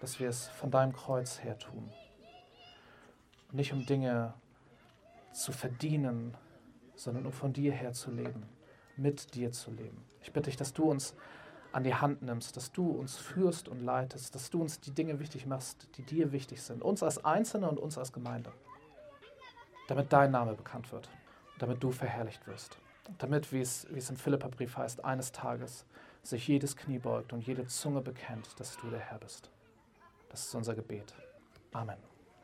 dass 0.00 0.20
wir 0.20 0.28
es 0.28 0.48
von 0.48 0.70
deinem 0.70 0.92
Kreuz 0.92 1.42
her 1.42 1.58
tun. 1.58 1.90
Nicht 3.52 3.72
um 3.72 3.84
Dinge 3.84 4.34
zu 5.32 5.52
verdienen, 5.52 6.36
sondern 6.94 7.26
um 7.26 7.32
von 7.32 7.52
dir 7.52 7.72
her 7.72 7.92
zu 7.92 8.10
leben, 8.10 8.46
mit 8.96 9.34
dir 9.34 9.52
zu 9.52 9.70
leben. 9.70 10.04
Ich 10.22 10.32
bitte 10.32 10.50
dich, 10.50 10.56
dass 10.56 10.72
du 10.72 10.84
uns 10.84 11.14
an 11.72 11.84
die 11.84 11.94
Hand 11.94 12.22
nimmst, 12.22 12.56
dass 12.56 12.72
du 12.72 12.90
uns 12.90 13.16
führst 13.16 13.68
und 13.68 13.80
leitest, 13.80 14.34
dass 14.34 14.50
du 14.50 14.60
uns 14.60 14.80
die 14.80 14.90
Dinge 14.90 15.20
wichtig 15.20 15.46
machst, 15.46 15.88
die 15.96 16.02
dir 16.02 16.32
wichtig 16.32 16.62
sind, 16.62 16.82
uns 16.82 17.02
als 17.02 17.24
Einzelne 17.24 17.68
und 17.68 17.78
uns 17.78 17.96
als 17.96 18.12
Gemeinde, 18.12 18.52
damit 19.88 20.12
dein 20.12 20.30
Name 20.30 20.54
bekannt 20.54 20.90
wird, 20.92 21.08
damit 21.58 21.82
du 21.82 21.92
verherrlicht 21.92 22.46
wirst, 22.46 22.78
damit, 23.18 23.52
wie 23.52 23.60
es, 23.60 23.86
wie 23.90 23.98
es 23.98 24.10
im 24.10 24.16
Philipperbrief 24.16 24.76
heißt, 24.76 25.04
eines 25.04 25.32
Tages 25.32 25.84
sich 26.22 26.48
jedes 26.48 26.76
Knie 26.76 26.98
beugt 26.98 27.32
und 27.32 27.46
jede 27.46 27.66
Zunge 27.66 28.00
bekennt, 28.00 28.58
dass 28.58 28.76
du 28.76 28.88
der 28.90 29.00
Herr 29.00 29.18
bist. 29.18 29.50
Das 30.28 30.46
ist 30.46 30.54
unser 30.54 30.74
Gebet. 30.74 31.14
Amen. 31.72 32.09